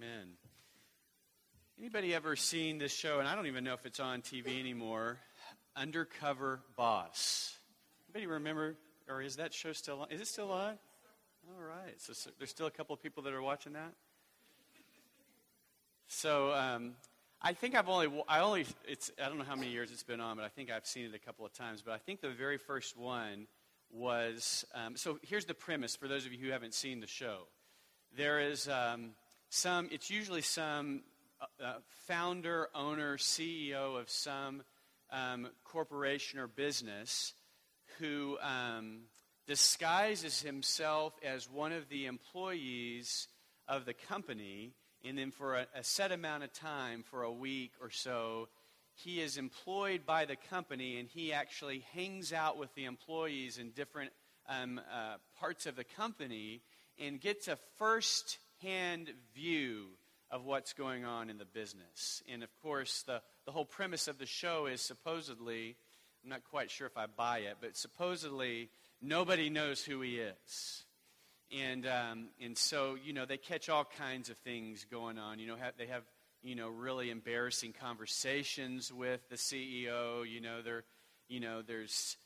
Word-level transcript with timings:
Amen. 0.00 0.28
Anybody 1.78 2.14
ever 2.14 2.34
seen 2.34 2.78
this 2.78 2.92
show? 2.92 3.18
And 3.18 3.28
I 3.28 3.34
don't 3.34 3.48
even 3.48 3.64
know 3.64 3.74
if 3.74 3.84
it's 3.84 4.00
on 4.00 4.22
TV 4.22 4.58
anymore. 4.58 5.18
Undercover 5.76 6.62
Boss. 6.74 7.54
Anybody 8.08 8.26
remember, 8.32 8.76
or 9.10 9.20
is 9.20 9.36
that 9.36 9.52
show 9.52 9.74
still 9.74 10.00
on? 10.00 10.10
Is 10.10 10.22
it 10.22 10.26
still 10.26 10.52
on? 10.52 10.78
All 11.48 11.62
right. 11.62 11.98
So, 11.98 12.14
so 12.14 12.30
there's 12.38 12.48
still 12.48 12.66
a 12.66 12.70
couple 12.70 12.94
of 12.94 13.02
people 13.02 13.24
that 13.24 13.34
are 13.34 13.42
watching 13.42 13.74
that. 13.74 13.92
So 16.06 16.54
um, 16.54 16.92
I 17.42 17.52
think 17.52 17.74
I've 17.74 17.90
only, 17.90 18.08
I 18.26 18.40
only, 18.40 18.64
it's, 18.88 19.10
I 19.22 19.28
don't 19.28 19.36
know 19.36 19.44
how 19.44 19.56
many 19.56 19.70
years 19.70 19.90
it's 19.92 20.02
been 20.02 20.20
on, 20.20 20.36
but 20.36 20.46
I 20.46 20.48
think 20.48 20.70
I've 20.70 20.86
seen 20.86 21.04
it 21.04 21.14
a 21.14 21.18
couple 21.18 21.44
of 21.44 21.52
times. 21.52 21.82
But 21.82 21.92
I 21.92 21.98
think 21.98 22.22
the 22.22 22.30
very 22.30 22.56
first 22.56 22.96
one 22.96 23.48
was, 23.92 24.64
um, 24.74 24.96
so 24.96 25.18
here's 25.20 25.44
the 25.44 25.52
premise 25.52 25.94
for 25.94 26.08
those 26.08 26.24
of 26.24 26.32
you 26.32 26.38
who 26.38 26.52
haven't 26.52 26.72
seen 26.72 27.00
the 27.00 27.06
show. 27.06 27.40
There 28.16 28.40
is 28.40 28.66
um, 28.66 29.10
some, 29.50 29.88
it's 29.92 30.10
usually 30.10 30.42
some 30.42 31.02
uh, 31.40 31.64
uh 31.64 31.74
founder, 32.06 32.68
owner, 32.74 33.18
CEO 33.18 34.00
of 34.00 34.08
some 34.08 34.62
um, 35.10 35.48
corporation 35.64 36.38
or 36.38 36.46
business 36.46 37.34
who 37.98 38.38
um, 38.40 39.00
disguises 39.46 40.40
himself 40.40 41.12
as 41.24 41.50
one 41.50 41.72
of 41.72 41.88
the 41.88 42.06
employees 42.06 43.28
of 43.68 43.84
the 43.84 43.94
company, 43.94 44.72
and 45.04 45.18
then 45.18 45.30
for 45.32 45.56
a, 45.56 45.66
a 45.74 45.82
set 45.82 46.12
amount 46.12 46.44
of 46.44 46.52
time, 46.52 47.02
for 47.02 47.24
a 47.24 47.32
week 47.32 47.72
or 47.80 47.90
so, 47.90 48.48
he 48.94 49.20
is 49.20 49.36
employed 49.36 50.04
by 50.06 50.24
the 50.24 50.36
company 50.36 50.98
and 50.98 51.08
he 51.08 51.32
actually 51.32 51.84
hangs 51.94 52.32
out 52.32 52.58
with 52.58 52.74
the 52.74 52.84
employees 52.84 53.58
in 53.58 53.70
different 53.70 54.12
um, 54.48 54.80
uh, 54.92 55.14
parts 55.38 55.66
of 55.66 55.76
the 55.76 55.84
company 55.84 56.60
and 56.98 57.20
gets 57.20 57.48
a 57.48 57.56
first 57.78 58.38
hand 58.62 59.10
view 59.34 59.86
of 60.30 60.44
what's 60.44 60.72
going 60.72 61.04
on 61.04 61.28
in 61.28 61.38
the 61.38 61.44
business. 61.44 62.22
And 62.32 62.42
of 62.42 62.50
course, 62.62 63.02
the, 63.02 63.20
the 63.46 63.52
whole 63.52 63.64
premise 63.64 64.08
of 64.08 64.18
the 64.18 64.26
show 64.26 64.66
is 64.66 64.80
supposedly, 64.80 65.76
I'm 66.22 66.30
not 66.30 66.42
quite 66.50 66.70
sure 66.70 66.86
if 66.86 66.96
I 66.96 67.06
buy 67.06 67.38
it, 67.38 67.56
but 67.60 67.76
supposedly 67.76 68.70
nobody 69.02 69.50
knows 69.50 69.82
who 69.82 70.00
he 70.00 70.18
is. 70.18 70.84
And, 71.52 71.84
um, 71.86 72.28
and 72.40 72.56
so, 72.56 72.96
you 73.02 73.12
know, 73.12 73.26
they 73.26 73.38
catch 73.38 73.68
all 73.68 73.84
kinds 73.84 74.30
of 74.30 74.36
things 74.38 74.86
going 74.88 75.18
on. 75.18 75.40
You 75.40 75.48
know, 75.48 75.56
have, 75.56 75.74
they 75.76 75.86
have 75.86 76.04
you 76.42 76.54
know, 76.54 76.68
really 76.68 77.10
embarrassing 77.10 77.74
conversations 77.78 78.92
with 78.92 79.20
the 79.28 79.36
CEO. 79.36 80.28
You 80.28 80.40
know, 80.40 80.62
they're, 80.62 80.84
you 81.28 81.40
know, 81.40 81.62
there's, 81.62 82.16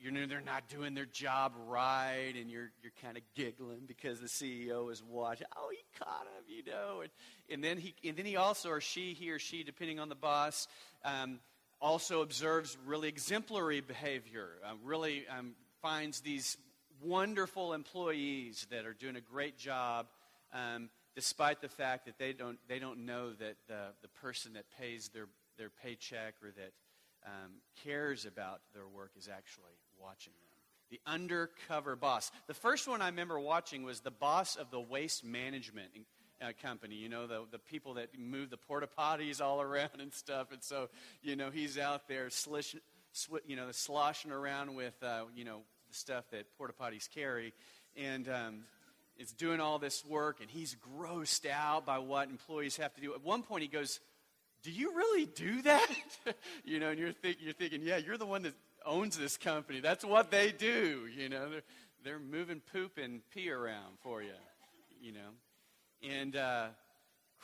you 0.00 0.10
know, 0.10 0.26
they're 0.26 0.40
not 0.40 0.68
doing 0.68 0.94
their 0.94 1.06
job 1.06 1.52
right, 1.66 2.34
and 2.38 2.50
you're 2.50 2.70
you're 2.82 2.92
kind 3.02 3.16
of 3.16 3.22
giggling 3.34 3.82
because 3.86 4.20
the 4.20 4.26
CEO 4.26 4.90
is 4.90 5.02
watching. 5.02 5.46
Oh, 5.56 5.68
he 5.70 5.84
caught 5.98 6.22
him, 6.22 6.44
you 6.48 6.62
know, 6.70 7.00
and 7.00 7.10
and 7.50 7.62
then 7.62 7.78
he 7.78 7.94
and 8.04 8.16
then 8.16 8.26
he 8.26 8.36
also 8.36 8.70
or 8.70 8.80
she, 8.80 9.12
he 9.14 9.30
or 9.30 9.38
she, 9.38 9.62
depending 9.64 9.98
on 9.98 10.08
the 10.08 10.14
boss. 10.14 10.68
Um, 11.04 11.40
also 11.80 12.22
observes 12.22 12.78
really 12.86 13.08
exemplary 13.08 13.80
behavior, 13.80 14.50
uh, 14.64 14.74
really 14.84 15.26
um, 15.26 15.54
finds 15.82 16.20
these 16.20 16.56
wonderful 17.02 17.72
employees 17.72 18.68
that 18.70 18.86
are 18.86 18.94
doing 18.94 19.16
a 19.16 19.20
great 19.20 19.58
job 19.58 20.06
um, 20.52 20.88
despite 21.14 21.60
the 21.60 21.68
fact 21.68 22.06
that 22.06 22.18
they 22.18 22.32
don't, 22.32 22.58
they 22.68 22.78
don't 22.78 23.04
know 23.04 23.32
that 23.32 23.56
the, 23.68 23.88
the 24.00 24.08
person 24.08 24.52
that 24.54 24.64
pays 24.78 25.10
their, 25.12 25.26
their 25.58 25.70
paycheck 25.70 26.34
or 26.42 26.50
that 26.52 26.72
um, 27.26 27.52
cares 27.84 28.26
about 28.26 28.60
their 28.74 28.86
work 28.86 29.12
is 29.16 29.28
actually 29.28 29.72
watching 30.00 30.32
them. 30.32 30.48
The 30.90 31.00
undercover 31.10 31.96
boss. 31.96 32.30
The 32.48 32.54
first 32.54 32.86
one 32.86 33.00
I 33.00 33.06
remember 33.06 33.38
watching 33.40 33.82
was 33.82 34.00
the 34.00 34.10
boss 34.10 34.56
of 34.56 34.70
the 34.70 34.80
waste 34.80 35.24
management 35.24 35.88
uh, 36.42 36.52
company, 36.60 36.96
you 36.96 37.08
know, 37.08 37.26
the, 37.26 37.44
the 37.50 37.58
people 37.58 37.94
that 37.94 38.08
move 38.18 38.50
the 38.50 38.56
porta 38.56 38.88
potties 38.98 39.40
all 39.40 39.62
around 39.62 40.00
and 40.00 40.12
stuff. 40.12 40.52
And 40.52 40.62
so, 40.62 40.88
you 41.22 41.36
know, 41.36 41.50
he's 41.50 41.78
out 41.78 42.08
there 42.08 42.28
slish, 42.30 42.76
sw- 43.12 43.44
you 43.46 43.56
know, 43.56 43.70
sloshing 43.70 44.32
around 44.32 44.74
with, 44.74 44.94
uh, 45.02 45.24
you 45.34 45.44
know, 45.44 45.60
the 45.88 45.94
stuff 45.94 46.24
that 46.30 46.44
porta 46.58 46.74
potties 46.78 47.08
carry. 47.08 47.52
And, 47.96 48.28
um, 48.28 48.64
is 49.18 49.32
doing 49.32 49.60
all 49.60 49.78
this 49.78 50.04
work 50.04 50.40
and 50.40 50.50
he's 50.50 50.74
grossed 50.98 51.48
out 51.48 51.84
by 51.86 51.98
what 51.98 52.28
employees 52.28 52.76
have 52.78 52.94
to 52.94 53.00
do. 53.00 53.14
At 53.14 53.22
one 53.22 53.42
point, 53.42 53.62
he 53.62 53.68
goes, 53.68 54.00
Do 54.62 54.70
you 54.70 54.94
really 54.94 55.26
do 55.26 55.62
that? 55.62 55.88
you 56.64 56.78
know, 56.78 56.90
and 56.90 56.98
you're, 56.98 57.12
think, 57.12 57.38
you're 57.40 57.52
thinking, 57.52 57.82
Yeah, 57.82 57.96
you're 57.96 58.18
the 58.18 58.26
one 58.26 58.42
that 58.42 58.54
owns 58.86 59.16
this 59.16 59.36
company. 59.36 59.80
That's 59.80 60.04
what 60.04 60.30
they 60.30 60.52
do. 60.52 61.06
You 61.16 61.28
know, 61.28 61.50
they're, 61.50 61.62
they're 62.04 62.18
moving 62.18 62.60
poop 62.72 62.98
and 62.98 63.20
pee 63.34 63.50
around 63.50 63.98
for 64.02 64.22
you, 64.22 64.30
you 65.00 65.12
know. 65.12 65.30
And 66.02 66.36
uh, 66.36 66.66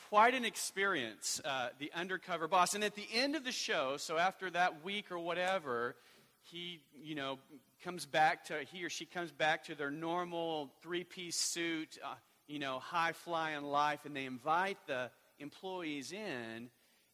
quite 0.09 0.33
an 0.33 0.45
experience, 0.45 1.39
uh, 1.45 1.69
the 1.79 1.91
undercover 1.93 2.47
boss. 2.47 2.73
And 2.73 2.83
at 2.83 2.95
the 2.95 3.07
end 3.13 3.35
of 3.35 3.43
the 3.43 3.51
show, 3.51 3.97
so 3.97 4.17
after 4.17 4.49
that 4.51 4.83
week 4.83 5.11
or 5.11 5.19
whatever, 5.19 5.95
he, 6.43 6.81
you 7.01 7.15
know, 7.15 7.39
comes 7.83 8.05
back 8.05 8.45
to, 8.45 8.59
he 8.71 8.83
or 8.83 8.89
she 8.89 9.05
comes 9.05 9.31
back 9.31 9.65
to 9.65 9.75
their 9.75 9.91
normal 9.91 10.71
three 10.81 11.03
piece 11.03 11.37
suit, 11.37 11.97
uh, 12.03 12.15
you 12.47 12.59
know, 12.59 12.79
high 12.79 13.11
flying 13.11 13.63
life, 13.63 14.05
and 14.05 14.15
they 14.15 14.25
invite 14.25 14.77
the 14.87 15.09
employees 15.39 16.11
in, 16.11 16.69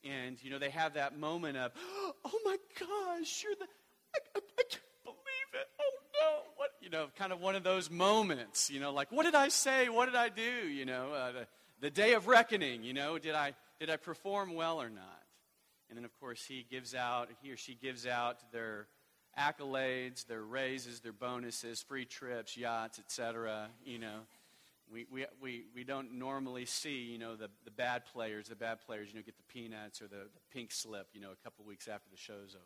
and, 0.05 0.41
you 0.43 0.49
know, 0.49 0.59
they 0.59 0.69
have 0.69 0.93
that 0.93 1.17
moment 1.17 1.57
of, 1.57 1.71
oh 2.25 2.39
my 2.45 2.57
gosh, 2.79 3.43
you're 3.43 3.55
the, 3.55 3.65
I, 4.15 4.19
I, 4.35 4.39
I 4.39 4.63
can't 4.69 5.03
believe 5.03 5.51
it. 5.53 5.67
Oh 5.79 5.91
no. 6.21 6.51
What, 6.57 6.71
you 6.81 6.89
know, 6.89 7.07
kind 7.17 7.33
of 7.33 7.41
one 7.41 7.55
of 7.55 7.63
those 7.63 7.89
moments, 7.89 8.69
you 8.69 8.79
know, 8.79 8.91
like, 8.91 9.11
what 9.11 9.23
did 9.23 9.35
I 9.35 9.49
say? 9.49 9.89
What 9.89 10.05
did 10.05 10.15
I 10.15 10.29
do? 10.29 10.67
You 10.67 10.85
know, 10.85 11.13
uh, 11.13 11.31
the, 11.31 11.47
the 11.81 11.89
day 11.89 12.13
of 12.13 12.27
reckoning, 12.27 12.83
you 12.83 12.93
know, 12.93 13.17
did 13.17 13.35
I, 13.35 13.55
did 13.79 13.89
I 13.89 13.97
perform 13.97 14.53
well 14.53 14.81
or 14.81 14.89
not? 14.89 15.21
And 15.89 15.97
then, 15.97 16.05
of 16.05 16.19
course, 16.19 16.43
he 16.43 16.65
gives 16.69 16.95
out, 16.95 17.29
he 17.41 17.51
or 17.51 17.57
she 17.57 17.75
gives 17.75 18.07
out 18.07 18.37
their 18.51 18.87
accolades, 19.37 20.25
their 20.25 20.41
raises, 20.41 21.01
their 21.01 21.13
bonuses, 21.13 21.81
free 21.81 22.05
trips, 22.05 22.57
yachts, 22.57 22.99
etc. 22.99 23.69
You 23.83 23.99
know, 23.99 24.19
we, 24.91 25.05
we, 25.11 25.25
we, 25.41 25.63
we 25.73 25.83
don't 25.83 26.13
normally 26.13 26.65
see, 26.65 27.03
you 27.03 27.17
know, 27.17 27.35
the, 27.35 27.49
the 27.63 27.71
bad 27.71 28.03
players, 28.13 28.47
the 28.47 28.55
bad 28.55 28.79
players, 28.85 29.09
you 29.09 29.15
know, 29.15 29.23
get 29.23 29.37
the 29.37 29.53
peanuts 29.53 30.01
or 30.01 30.07
the, 30.07 30.15
the 30.15 30.41
pink 30.53 30.71
slip, 30.71 31.07
you 31.13 31.21
know, 31.21 31.31
a 31.31 31.43
couple 31.43 31.65
weeks 31.65 31.87
after 31.87 32.09
the 32.11 32.17
show's 32.17 32.55
over. 32.55 32.65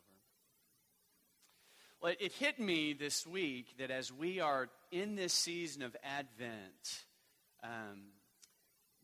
Well, 2.01 2.13
it 2.19 2.31
hit 2.33 2.59
me 2.59 2.93
this 2.93 3.27
week 3.27 3.77
that 3.77 3.91
as 3.91 4.11
we 4.11 4.39
are 4.39 4.69
in 4.91 5.15
this 5.15 5.33
season 5.33 5.81
of 5.81 5.95
Advent, 6.03 7.03
um, 7.61 8.03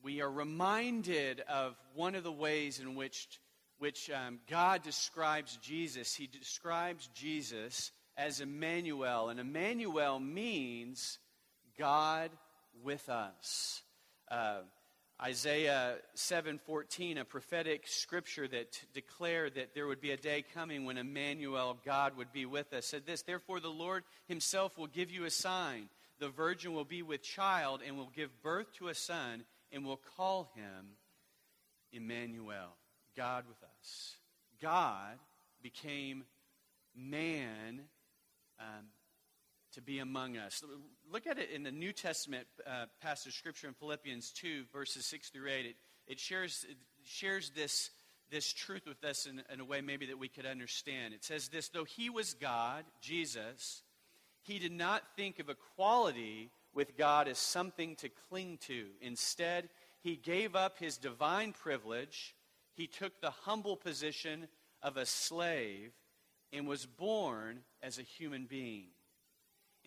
we 0.01 0.21
are 0.21 0.31
reminded 0.31 1.41
of 1.41 1.75
one 1.93 2.15
of 2.15 2.23
the 2.23 2.31
ways 2.31 2.79
in 2.79 2.95
which 2.95 3.27
which 3.77 4.09
um, 4.09 4.39
God 4.49 4.83
describes 4.83 5.57
Jesus. 5.57 6.15
He 6.15 6.27
describes 6.27 7.09
Jesus 7.13 7.91
as 8.17 8.39
Emmanuel, 8.39 9.29
and 9.29 9.39
Emmanuel 9.39 10.19
means 10.19 11.19
God 11.77 12.31
with 12.83 13.09
us. 13.09 13.81
Uh, 14.29 14.61
Isaiah 15.21 15.97
7:14, 16.15 17.17
a 17.17 17.25
prophetic 17.25 17.87
scripture 17.87 18.47
that 18.49 18.81
declared 18.93 19.55
that 19.55 19.73
there 19.73 19.87
would 19.87 20.01
be 20.01 20.11
a 20.11 20.17
day 20.17 20.41
coming 20.41 20.83
when 20.83 20.97
Emmanuel, 20.97 21.79
God, 21.85 22.17
would 22.17 22.33
be 22.33 22.45
with 22.45 22.73
us, 22.73 22.85
said 22.85 23.05
this: 23.05 23.21
Therefore, 23.21 23.59
the 23.59 23.69
Lord 23.69 24.03
Himself 24.27 24.77
will 24.77 24.87
give 24.87 25.11
you 25.11 25.23
a 25.23 25.31
sign. 25.31 25.89
The 26.19 26.29
virgin 26.29 26.73
will 26.73 26.85
be 26.85 27.01
with 27.01 27.21
child 27.21 27.81
and 27.85 27.97
will 27.97 28.11
give 28.13 28.41
birth 28.41 28.73
to 28.73 28.89
a 28.89 28.95
son, 28.95 29.45
and 29.71 29.85
will 29.85 30.01
call 30.17 30.49
him 30.55 30.97
Emmanuel. 31.91 32.75
God 33.15 33.45
with 33.47 33.61
us. 33.79 34.15
God 34.61 35.17
became 35.61 36.25
man 36.95 37.81
um, 38.59 38.85
to 39.75 39.81
be 39.81 39.99
among 39.99 40.37
us. 40.37 40.63
Look 41.11 41.27
at 41.27 41.37
it 41.37 41.51
in 41.51 41.63
the 41.63 41.71
New 41.71 41.93
Testament 41.93 42.47
uh, 42.65 42.85
passage 43.01 43.27
of 43.27 43.33
Scripture 43.33 43.67
in 43.67 43.73
Philippians 43.73 44.31
2, 44.31 44.65
verses 44.73 45.05
6 45.05 45.29
through 45.29 45.49
8. 45.49 45.65
It, 45.65 45.75
it 46.07 46.19
shares, 46.19 46.65
it 46.69 46.77
shares 47.03 47.51
this, 47.55 47.91
this 48.31 48.51
truth 48.51 48.83
with 48.87 49.03
us 49.03 49.25
in, 49.25 49.41
in 49.53 49.59
a 49.59 49.65
way 49.65 49.81
maybe 49.81 50.07
that 50.07 50.19
we 50.19 50.27
could 50.27 50.45
understand. 50.45 51.13
It 51.13 51.23
says 51.23 51.49
this 51.49 51.69
Though 51.69 51.83
he 51.85 52.09
was 52.09 52.33
God, 52.33 52.85
Jesus, 53.01 53.83
he 54.41 54.59
did 54.59 54.71
not 54.71 55.03
think 55.15 55.39
of 55.39 55.49
equality 55.49 56.51
with 56.73 56.97
God 56.97 57.27
as 57.27 57.37
something 57.37 57.95
to 57.97 58.09
cling 58.29 58.57
to. 58.67 58.87
Instead, 59.01 59.69
he 60.01 60.15
gave 60.15 60.55
up 60.55 60.77
his 60.77 60.97
divine 60.97 61.53
privilege 61.53 62.35
he 62.75 62.87
took 62.87 63.21
the 63.21 63.31
humble 63.31 63.77
position 63.77 64.47
of 64.83 64.97
a 64.97 65.05
slave 65.05 65.93
and 66.51 66.67
was 66.67 66.85
born 66.85 67.61
as 67.81 67.97
a 67.97 68.03
human 68.03 68.45
being. 68.45 68.87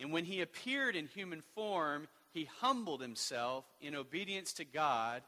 And 0.00 0.12
when 0.12 0.24
he 0.24 0.40
appeared 0.40 0.94
in 0.94 1.06
human 1.06 1.42
form, 1.54 2.08
he 2.32 2.48
humbled 2.60 3.00
himself 3.00 3.64
in 3.80 3.94
obedience 3.94 4.52
to 4.54 4.64
God 4.64 5.22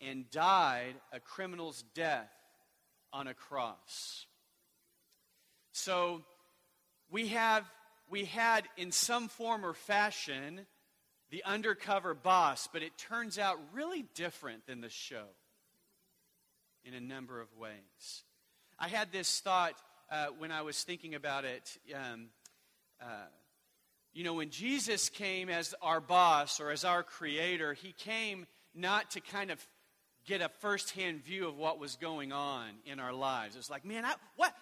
and 0.00 0.30
died 0.30 0.94
a 1.12 1.20
criminal's 1.20 1.84
death 1.94 2.30
on 3.12 3.26
a 3.26 3.34
cross. 3.34 4.26
So 5.72 6.22
we 7.10 7.28
have 7.28 7.64
we 8.10 8.24
had 8.24 8.64
in 8.76 8.90
some 8.90 9.28
form 9.28 9.66
or 9.66 9.74
fashion 9.74 10.66
the 11.30 11.44
undercover 11.44 12.14
boss, 12.14 12.68
but 12.72 12.82
it 12.82 12.96
turns 12.96 13.38
out 13.38 13.58
really 13.74 14.06
different 14.14 14.66
than 14.66 14.80
the 14.80 14.88
show 14.88 15.26
in 16.84 16.94
a 16.94 17.00
number 17.00 17.38
of 17.40 17.48
ways. 17.54 18.24
I 18.78 18.88
had 18.88 19.12
this 19.12 19.40
thought 19.40 19.74
uh, 20.10 20.28
when 20.38 20.50
I 20.50 20.62
was 20.62 20.82
thinking 20.82 21.14
about 21.14 21.44
it. 21.44 21.76
Um, 21.94 22.28
uh, 23.00 23.26
you 24.12 24.24
know, 24.24 24.34
when 24.34 24.50
Jesus 24.50 25.08
came 25.08 25.48
as 25.48 25.74
our 25.82 26.00
boss 26.00 26.60
or 26.60 26.70
as 26.70 26.84
our 26.84 27.02
creator, 27.02 27.74
he 27.74 27.92
came 27.92 28.46
not 28.74 29.12
to 29.12 29.20
kind 29.20 29.50
of 29.50 29.64
get 30.26 30.40
a 30.40 30.48
firsthand 30.60 31.24
view 31.24 31.48
of 31.48 31.56
what 31.56 31.78
was 31.78 31.96
going 31.96 32.32
on 32.32 32.68
in 32.84 33.00
our 33.00 33.12
lives. 33.12 33.56
It's 33.56 33.70
like, 33.70 33.84
man, 33.84 34.04
I, 34.04 34.14
what? 34.36 34.54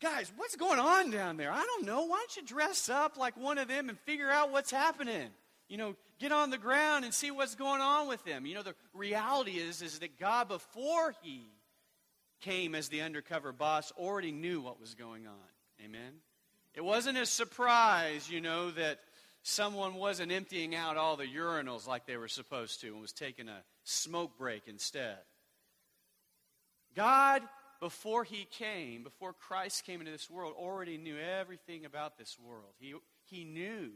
Guys, 0.00 0.32
what's 0.36 0.56
going 0.56 0.78
on 0.78 1.10
down 1.10 1.36
there? 1.36 1.52
I 1.52 1.62
don't 1.64 1.84
know. 1.84 2.04
Why 2.04 2.18
don't 2.18 2.36
you 2.36 2.44
dress 2.44 2.88
up 2.88 3.16
like 3.16 3.36
one 3.36 3.58
of 3.58 3.68
them 3.68 3.88
and 3.88 3.98
figure 4.00 4.30
out 4.30 4.50
what's 4.50 4.70
happening? 4.70 5.28
You 5.68 5.76
know, 5.76 5.96
get 6.18 6.32
on 6.32 6.50
the 6.50 6.58
ground 6.58 7.04
and 7.04 7.12
see 7.12 7.30
what's 7.30 7.54
going 7.54 7.80
on 7.80 8.08
with 8.08 8.24
them. 8.24 8.46
You 8.46 8.54
know, 8.54 8.62
the 8.62 8.74
reality 8.94 9.52
is, 9.52 9.82
is 9.82 9.98
that 9.98 10.18
God, 10.18 10.48
before 10.48 11.14
he 11.22 11.48
came 12.40 12.74
as 12.74 12.88
the 12.88 13.02
undercover 13.02 13.52
boss, 13.52 13.92
already 13.96 14.32
knew 14.32 14.60
what 14.60 14.80
was 14.80 14.94
going 14.94 15.26
on. 15.26 15.34
Amen? 15.84 16.14
It 16.74 16.84
wasn't 16.84 17.18
a 17.18 17.26
surprise, 17.26 18.30
you 18.30 18.40
know, 18.40 18.70
that 18.70 18.98
someone 19.42 19.94
wasn't 19.94 20.32
emptying 20.32 20.74
out 20.74 20.96
all 20.96 21.16
the 21.16 21.26
urinals 21.26 21.86
like 21.86 22.06
they 22.06 22.16
were 22.16 22.28
supposed 22.28 22.80
to 22.82 22.88
and 22.88 23.00
was 23.00 23.12
taking 23.12 23.48
a 23.48 23.62
smoke 23.84 24.36
break 24.38 24.62
instead. 24.66 25.18
God, 26.94 27.42
before 27.80 28.24
he 28.24 28.46
came, 28.50 29.02
before 29.02 29.32
Christ 29.32 29.84
came 29.84 30.00
into 30.00 30.12
this 30.12 30.30
world, 30.30 30.54
already 30.56 30.98
knew 30.98 31.16
everything 31.18 31.84
about 31.84 32.18
this 32.18 32.36
world. 32.38 32.74
He, 32.78 32.94
he 33.24 33.44
knew 33.44 33.90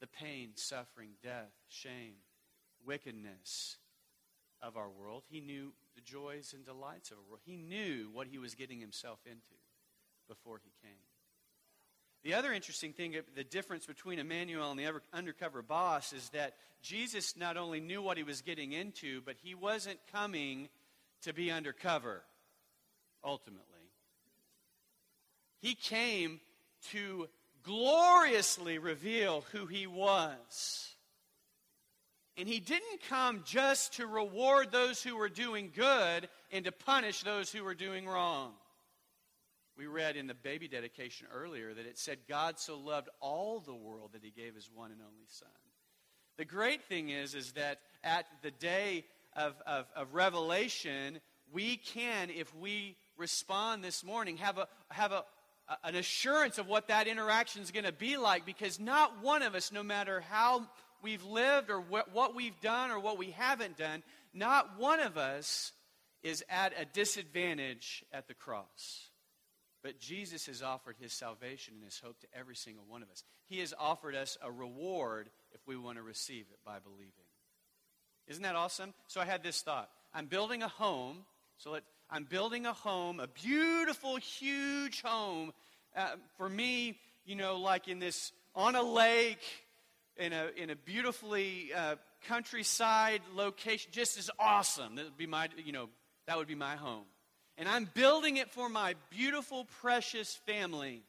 the 0.00 0.06
pain, 0.06 0.50
suffering, 0.54 1.10
death, 1.22 1.52
shame, 1.68 2.14
wickedness 2.86 3.76
of 4.62 4.76
our 4.76 4.88
world. 4.88 5.24
He 5.28 5.40
knew 5.40 5.72
the 5.94 6.00
joys 6.00 6.52
and 6.54 6.64
delights 6.64 7.10
of 7.10 7.18
our 7.18 7.24
world. 7.28 7.40
He 7.44 7.56
knew 7.56 8.08
what 8.12 8.28
he 8.28 8.38
was 8.38 8.54
getting 8.54 8.80
himself 8.80 9.18
into 9.26 9.60
before 10.28 10.60
he 10.62 10.70
came. 10.82 11.07
The 12.24 12.34
other 12.34 12.52
interesting 12.52 12.92
thing, 12.92 13.16
uh, 13.16 13.20
the 13.36 13.44
difference 13.44 13.86
between 13.86 14.18
Emmanuel 14.18 14.70
and 14.70 14.78
the 14.78 15.00
undercover 15.12 15.62
boss, 15.62 16.12
is 16.12 16.28
that 16.30 16.54
Jesus 16.82 17.36
not 17.36 17.56
only 17.56 17.80
knew 17.80 18.02
what 18.02 18.16
he 18.16 18.22
was 18.22 18.42
getting 18.42 18.72
into, 18.72 19.20
but 19.22 19.36
he 19.42 19.54
wasn't 19.54 19.98
coming 20.12 20.68
to 21.22 21.32
be 21.32 21.50
undercover, 21.50 22.22
ultimately. 23.24 23.64
He 25.60 25.74
came 25.74 26.40
to 26.90 27.28
gloriously 27.62 28.78
reveal 28.78 29.44
who 29.52 29.66
he 29.66 29.86
was. 29.86 30.94
And 32.36 32.48
he 32.48 32.60
didn't 32.60 33.00
come 33.08 33.42
just 33.44 33.94
to 33.94 34.06
reward 34.06 34.70
those 34.70 35.02
who 35.02 35.16
were 35.16 35.28
doing 35.28 35.72
good 35.74 36.28
and 36.52 36.64
to 36.64 36.72
punish 36.72 37.22
those 37.22 37.50
who 37.50 37.64
were 37.64 37.74
doing 37.74 38.06
wrong. 38.06 38.52
We 39.78 39.86
read 39.86 40.16
in 40.16 40.26
the 40.26 40.34
baby 40.34 40.66
dedication 40.66 41.28
earlier 41.32 41.72
that 41.72 41.86
it 41.86 41.98
said, 41.98 42.18
God 42.28 42.58
so 42.58 42.76
loved 42.76 43.08
all 43.20 43.60
the 43.60 43.74
world 43.74 44.10
that 44.14 44.24
he 44.24 44.30
gave 44.30 44.56
his 44.56 44.68
one 44.74 44.90
and 44.90 45.00
only 45.00 45.26
Son. 45.28 45.48
The 46.36 46.44
great 46.44 46.82
thing 46.82 47.10
is, 47.10 47.36
is 47.36 47.52
that 47.52 47.78
at 48.02 48.26
the 48.42 48.50
day 48.50 49.04
of, 49.36 49.54
of, 49.66 49.86
of 49.94 50.14
Revelation, 50.14 51.20
we 51.52 51.76
can, 51.76 52.28
if 52.30 52.52
we 52.56 52.96
respond 53.16 53.84
this 53.84 54.02
morning, 54.02 54.38
have 54.38 54.58
a, 54.58 54.66
have 54.88 55.12
a, 55.12 55.24
an 55.84 55.94
assurance 55.94 56.58
of 56.58 56.66
what 56.66 56.88
that 56.88 57.06
interaction 57.06 57.62
is 57.62 57.70
going 57.70 57.84
to 57.84 57.92
be 57.92 58.16
like 58.16 58.44
because 58.44 58.80
not 58.80 59.22
one 59.22 59.42
of 59.42 59.54
us, 59.54 59.70
no 59.70 59.84
matter 59.84 60.24
how 60.28 60.66
we've 61.02 61.24
lived 61.24 61.70
or 61.70 61.80
what, 61.80 62.12
what 62.12 62.34
we've 62.34 62.60
done 62.60 62.90
or 62.90 62.98
what 62.98 63.16
we 63.16 63.30
haven't 63.30 63.76
done, 63.76 64.02
not 64.34 64.76
one 64.76 64.98
of 64.98 65.16
us 65.16 65.70
is 66.24 66.42
at 66.48 66.72
a 66.76 66.84
disadvantage 66.84 68.04
at 68.12 68.26
the 68.26 68.34
cross. 68.34 69.07
But 69.82 70.00
Jesus 70.00 70.46
has 70.46 70.62
offered 70.62 70.96
his 71.00 71.12
salvation 71.12 71.74
and 71.74 71.84
his 71.84 72.00
hope 72.00 72.18
to 72.20 72.26
every 72.36 72.56
single 72.56 72.84
one 72.88 73.02
of 73.02 73.10
us. 73.10 73.22
He 73.46 73.60
has 73.60 73.72
offered 73.78 74.14
us 74.14 74.36
a 74.42 74.50
reward 74.50 75.30
if 75.52 75.60
we 75.66 75.76
want 75.76 75.98
to 75.98 76.02
receive 76.02 76.46
it 76.50 76.58
by 76.64 76.78
believing. 76.80 77.12
Isn't 78.26 78.42
that 78.42 78.56
awesome? 78.56 78.92
So 79.06 79.20
I 79.20 79.24
had 79.24 79.42
this 79.42 79.62
thought. 79.62 79.88
I'm 80.12 80.26
building 80.26 80.62
a 80.62 80.68
home. 80.68 81.24
So 81.58 81.70
let, 81.70 81.84
I'm 82.10 82.24
building 82.24 82.66
a 82.66 82.72
home, 82.72 83.20
a 83.20 83.28
beautiful, 83.28 84.16
huge 84.16 85.02
home. 85.02 85.52
Uh, 85.96 86.10
for 86.36 86.48
me, 86.48 86.98
you 87.24 87.36
know, 87.36 87.56
like 87.56 87.88
in 87.88 87.98
this, 87.98 88.32
on 88.54 88.74
a 88.74 88.82
lake, 88.82 89.42
in 90.16 90.32
a, 90.32 90.48
in 90.56 90.70
a 90.70 90.76
beautifully 90.76 91.70
uh, 91.74 91.96
countryside 92.26 93.22
location, 93.34 93.90
just 93.92 94.18
as 94.18 94.30
awesome. 94.38 94.96
That 94.96 95.04
would 95.04 95.16
be 95.16 95.26
my, 95.26 95.48
you 95.64 95.72
know, 95.72 95.88
that 96.26 96.36
would 96.36 96.48
be 96.48 96.54
my 96.54 96.76
home. 96.76 97.04
And 97.58 97.68
I'm 97.68 97.90
building 97.92 98.36
it 98.36 98.50
for 98.50 98.68
my 98.68 98.94
beautiful, 99.10 99.66
precious 99.80 100.36
family. 100.46 101.02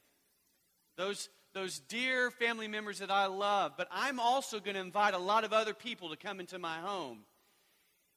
Those, 0.96 1.28
those 1.54 1.78
dear 1.78 2.30
family 2.32 2.68
members 2.68 2.98
that 2.98 3.10
I 3.10 3.26
love. 3.26 3.72
But 3.76 3.88
I'm 3.90 4.18
also 4.20 4.58
going 4.58 4.74
to 4.74 4.80
invite 4.80 5.14
a 5.14 5.18
lot 5.18 5.44
of 5.44 5.52
other 5.52 5.72
people 5.72 6.10
to 6.10 6.16
come 6.16 6.40
into 6.40 6.58
my 6.58 6.78
home. 6.78 7.20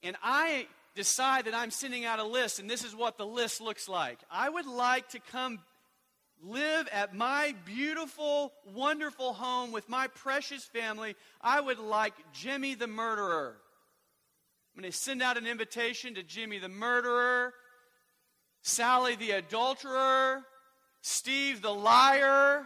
And 0.02 0.16
I 0.22 0.66
decide 0.96 1.46
that 1.46 1.54
I'm 1.54 1.70
sending 1.70 2.04
out 2.04 2.18
a 2.18 2.24
list, 2.24 2.58
and 2.58 2.68
this 2.68 2.84
is 2.84 2.94
what 2.94 3.16
the 3.16 3.26
list 3.26 3.60
looks 3.60 3.88
like. 3.88 4.18
I 4.30 4.48
would 4.48 4.66
like 4.66 5.10
to 5.10 5.20
come 5.32 5.60
live 6.42 6.88
at 6.92 7.14
my 7.14 7.54
beautiful, 7.64 8.52
wonderful 8.74 9.32
home 9.32 9.72
with 9.72 9.88
my 9.88 10.08
precious 10.08 10.64
family. 10.64 11.16
I 11.40 11.60
would 11.60 11.78
like 11.78 12.14
Jimmy 12.32 12.74
the 12.74 12.86
murderer. 12.86 13.56
I'm 14.74 14.82
going 14.82 14.90
to 14.90 14.96
send 14.96 15.22
out 15.22 15.38
an 15.38 15.46
invitation 15.46 16.14
to 16.16 16.22
Jimmy 16.22 16.58
the 16.58 16.68
murderer, 16.68 17.54
Sally 18.66 19.14
the 19.14 19.32
adulterer, 19.32 20.42
Steve 21.02 21.60
the 21.60 21.74
liar. 21.74 22.64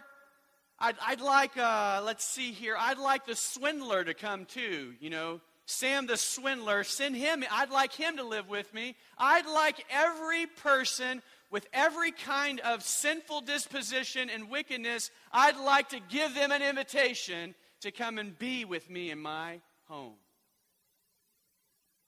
I'd, 0.79 0.95
I'd 1.05 1.21
like, 1.21 1.57
uh, 1.57 2.03
let's 2.05 2.25
see 2.25 2.53
here, 2.53 2.77
I'd 2.79 2.99
like 2.99 3.27
the 3.27 3.35
swindler 3.35 4.05
to 4.05 4.15
come 4.15 4.45
too, 4.45 4.95
you 5.01 5.11
know. 5.11 5.41
Sam 5.67 6.07
the 6.07 6.17
swindler, 6.17 6.85
send 6.85 7.17
him. 7.17 7.45
I'd 7.51 7.71
like 7.71 7.93
him 7.93 8.17
to 8.17 8.23
live 8.23 8.49
with 8.49 8.73
me. 8.73 8.95
I'd 9.19 9.47
like 9.47 9.85
every 9.91 10.47
person 10.47 11.21
with 11.51 11.67
every 11.73 12.13
kind 12.13 12.61
of 12.61 12.85
sinful 12.85 13.41
disposition 13.43 14.31
and 14.31 14.49
wickedness, 14.49 15.11
I'd 15.33 15.59
like 15.59 15.89
to 15.91 16.01
give 16.09 16.35
them 16.35 16.53
an 16.53 16.63
invitation 16.63 17.57
to 17.81 17.91
come 17.91 18.19
and 18.19 18.39
be 18.39 18.65
with 18.65 18.89
me 18.89 19.11
in 19.11 19.19
my 19.19 19.61
home. 19.89 20.15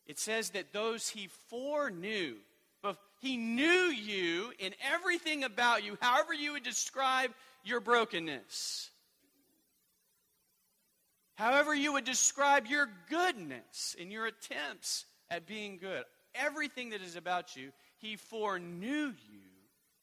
It 0.07 0.19
says 0.19 0.51
that 0.51 0.73
those 0.73 1.09
he 1.09 1.29
foreknew, 1.49 2.37
he 3.21 3.37
knew 3.37 3.65
you 3.65 4.53
in 4.59 4.75
everything 4.93 5.45
about 5.45 5.85
you, 5.85 5.99
however 6.01 6.33
you 6.33 6.53
would 6.53 6.63
describe 6.63 7.33
your 7.63 7.81
brokenness. 7.81 8.91
However, 11.35 11.75
you 11.75 11.95
would 11.95 12.05
describe 12.05 12.67
your 12.67 12.89
goodness 13.09 13.95
in 13.99 14.11
your 14.11 14.27
attempts 14.27 15.07
at 15.31 15.47
being 15.47 15.79
good, 15.79 16.05
everything 16.35 16.91
that 16.91 17.03
is 17.03 17.17
about 17.17 17.57
you, 17.57 17.73
He 17.99 18.17
foreknew 18.17 19.15
you 19.29 19.41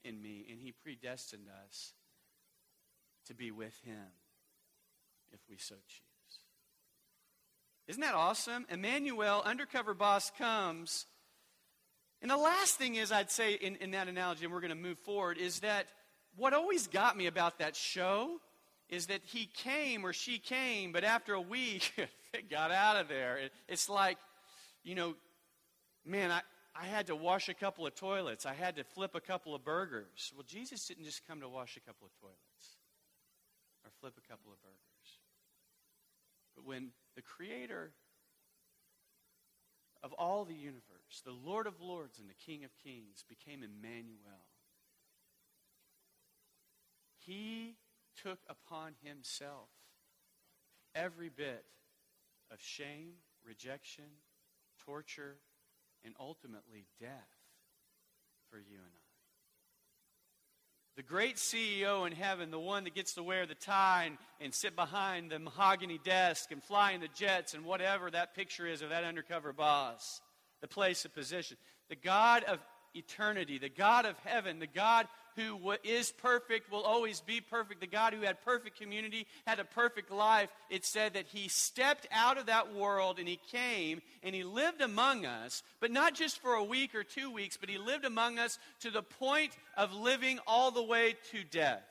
in 0.04 0.22
me, 0.22 0.48
and 0.50 0.60
He 0.60 0.72
predestined 0.72 1.48
us 1.66 1.94
to 3.26 3.36
be 3.36 3.52
with 3.52 3.80
Him 3.84 4.08
if 5.32 5.40
we 5.50 5.58
so 5.58 5.76
choose. 5.76 6.40
Isn't 7.88 8.02
that 8.02 8.16
awesome? 8.16 8.66
Emmanuel, 8.70 9.42
undercover 9.46 9.94
boss, 9.94 10.32
comes. 10.38 11.06
And 12.22 12.32
the 12.32 12.38
last 12.38 12.76
thing 12.76 12.96
is, 12.96 13.12
I'd 13.12 13.32
say 13.32 13.54
in, 13.54 13.76
in 13.78 13.92
that 13.92 14.08
analogy, 14.08 14.46
and 14.46 14.54
we're 14.54 14.62
going 14.62 14.70
to 14.70 14.76
move 14.76 14.98
forward, 15.00 15.38
is 15.38 15.60
that 15.60 15.88
what 16.36 16.54
always 16.54 16.88
got 16.88 17.16
me 17.16 17.28
about 17.28 17.60
that 17.60 17.76
show 17.76 18.40
is 18.90 19.08
that 19.08 19.22
he 19.24 19.46
came 19.46 20.06
or 20.06 20.14
she 20.14 20.40
came, 20.40 20.92
but 20.92 21.04
after 21.04 21.34
a 21.34 21.42
week, 21.42 21.94
it 22.34 22.50
got 22.50 22.72
out 22.72 22.96
of 22.96 23.08
there. 23.08 23.38
It, 23.38 23.52
it's 23.68 23.90
like, 23.90 24.18
you 24.84 24.96
know, 24.96 25.16
man, 26.06 26.32
I, 26.32 26.42
I 26.80 26.86
had 26.86 27.08
to 27.08 27.16
wash 27.16 27.50
a 27.50 27.54
couple 27.54 27.86
of 27.86 27.96
toilets. 27.96 28.46
I 28.46 28.54
had 28.54 28.78
to 28.78 28.84
flip 28.84 29.16
a 29.16 29.20
couple 29.20 29.54
of 29.54 29.64
burgers. 29.64 30.32
Well, 30.36 30.46
Jesus 30.48 30.86
didn't 30.88 31.06
just 31.06 31.28
come 31.28 31.42
to 31.42 31.50
wash 31.50 31.76
a 31.76 31.82
couple 31.82 32.08
of 32.08 32.14
toilets 32.22 32.78
or 33.84 33.92
flip 34.00 34.14
a 34.18 34.28
couple 34.28 34.52
of 34.52 34.62
burgers. 34.62 34.78
But 36.56 36.66
when 36.66 36.90
the 37.16 37.22
Creator 37.22 37.92
of 40.04 40.13
all 40.13 40.46
the 40.46 40.56
universe, 40.56 41.22
the 41.25 41.32
Lord 41.32 41.68
of 41.68 41.82
Lords 41.82 42.20
and 42.20 42.30
the 42.30 42.34
King 42.34 42.63
of 42.63 42.72
Kings, 42.84 43.24
became 43.27 43.63
Emmanuel, 43.63 44.46
he 47.18 47.75
took 48.22 48.39
upon 48.48 48.94
himself 49.04 49.70
every 50.96 51.30
bit 51.30 51.66
of 52.51 52.62
shame, 52.62 53.13
rejection, 53.46 54.06
torture, 54.84 55.38
and 56.04 56.13
ultimately 56.20 56.86
death 57.00 57.38
for 58.50 58.58
you 58.58 58.77
and 58.77 58.94
I. 58.96 59.07
the 60.98 61.04
great 61.04 61.36
CEO 61.36 62.08
in 62.08 62.12
heaven, 62.12 62.50
the 62.50 62.60
one 62.60 62.84
that 62.86 62.96
gets 62.96 63.13
to 63.13 63.24
wear 63.24 63.46
the 63.46 63.54
tie 63.54 64.06
and, 64.08 64.18
and 64.42 64.51
sit 64.51 64.75
behind 64.75 65.30
the 65.30 65.38
mahogany 65.38 66.00
desk 66.04 66.51
and 66.51 66.62
fly 66.63 66.94
in 66.94 67.01
the 67.01 67.08
jets 67.10 67.54
and 67.54 67.63
whatever 67.63 68.10
that 68.10 68.36
picture 68.36 68.66
is 68.66 68.82
of 68.82 68.89
that 68.89 69.04
undercover 69.04 69.54
boss, 69.54 70.22
the 70.60 70.68
place 70.68 71.06
of 71.06 71.13
position. 71.13 71.56
The 71.89 71.96
God 71.96 72.44
of 72.46 72.58
eternity, 72.96 73.60
the 73.60 73.70
God 73.70 74.08
of 74.08 74.18
heaven, 74.25 74.58
the 74.58 74.66
God 74.66 75.06
who 75.38 75.75
is 75.84 76.12
perfect 76.12 76.72
will 76.72 76.82
always 76.82 77.22
be 77.22 77.39
perfect, 77.39 77.79
the 77.79 77.88
God 77.88 78.13
who 78.13 78.22
had 78.22 78.41
perfect 78.41 78.79
community, 78.79 79.27
had 79.46 79.60
a 79.60 79.63
perfect 79.63 80.12
life, 80.12 80.50
it 80.70 80.84
said 80.84 81.13
that 81.13 81.27
he 81.27 81.48
stepped 81.48 82.08
out 82.12 82.38
of 82.38 82.48
that 82.48 82.74
world 82.74 83.20
and 83.20 83.27
he 83.27 83.39
came 83.51 84.01
and 84.24 84.34
he 84.34 84.44
lived 84.44 84.82
among 84.82 85.25
us, 85.25 85.62
but 85.79 85.91
not 85.91 86.15
just 86.15 86.39
for 86.39 86.56
a 86.56 86.63
week 86.63 86.96
or 86.96 87.03
two 87.03 87.32
weeks, 87.32 87.56
but 87.56 87.70
he 87.70 87.77
lived 87.77 88.03
among 88.03 88.39
us 88.39 88.58
to 88.79 88.89
the 88.89 89.03
point 89.03 89.56
of 89.77 89.94
living 89.94 90.39
all 90.48 90.72
the 90.72 90.84
way 90.84 91.15
to 91.32 91.44
death 91.44 91.86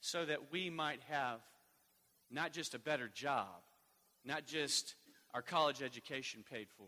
so 0.00 0.24
that 0.24 0.50
we 0.50 0.70
might 0.70 1.00
have 1.10 1.40
not 2.30 2.52
just 2.52 2.74
a 2.74 2.78
better 2.78 3.10
job, 3.12 3.60
not 4.24 4.46
just 4.46 4.94
our 5.34 5.42
college 5.42 5.82
education 5.82 6.42
paid 6.50 6.68
for, 6.78 6.86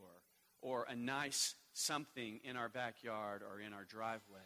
or 0.62 0.86
a 0.88 0.96
nice 0.96 1.54
something 1.74 2.40
in 2.42 2.56
our 2.56 2.70
backyard 2.70 3.42
or 3.42 3.60
in 3.60 3.74
our 3.74 3.84
driveway 3.84 4.40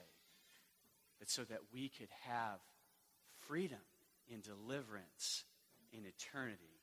but 1.19 1.29
so 1.31 1.45
that 1.45 1.61
we 1.73 1.89
could 1.89 2.09
have 2.27 2.59
freedom 3.47 3.79
in 4.29 4.41
deliverance 4.41 5.45
in 5.93 6.05
eternity 6.05 6.81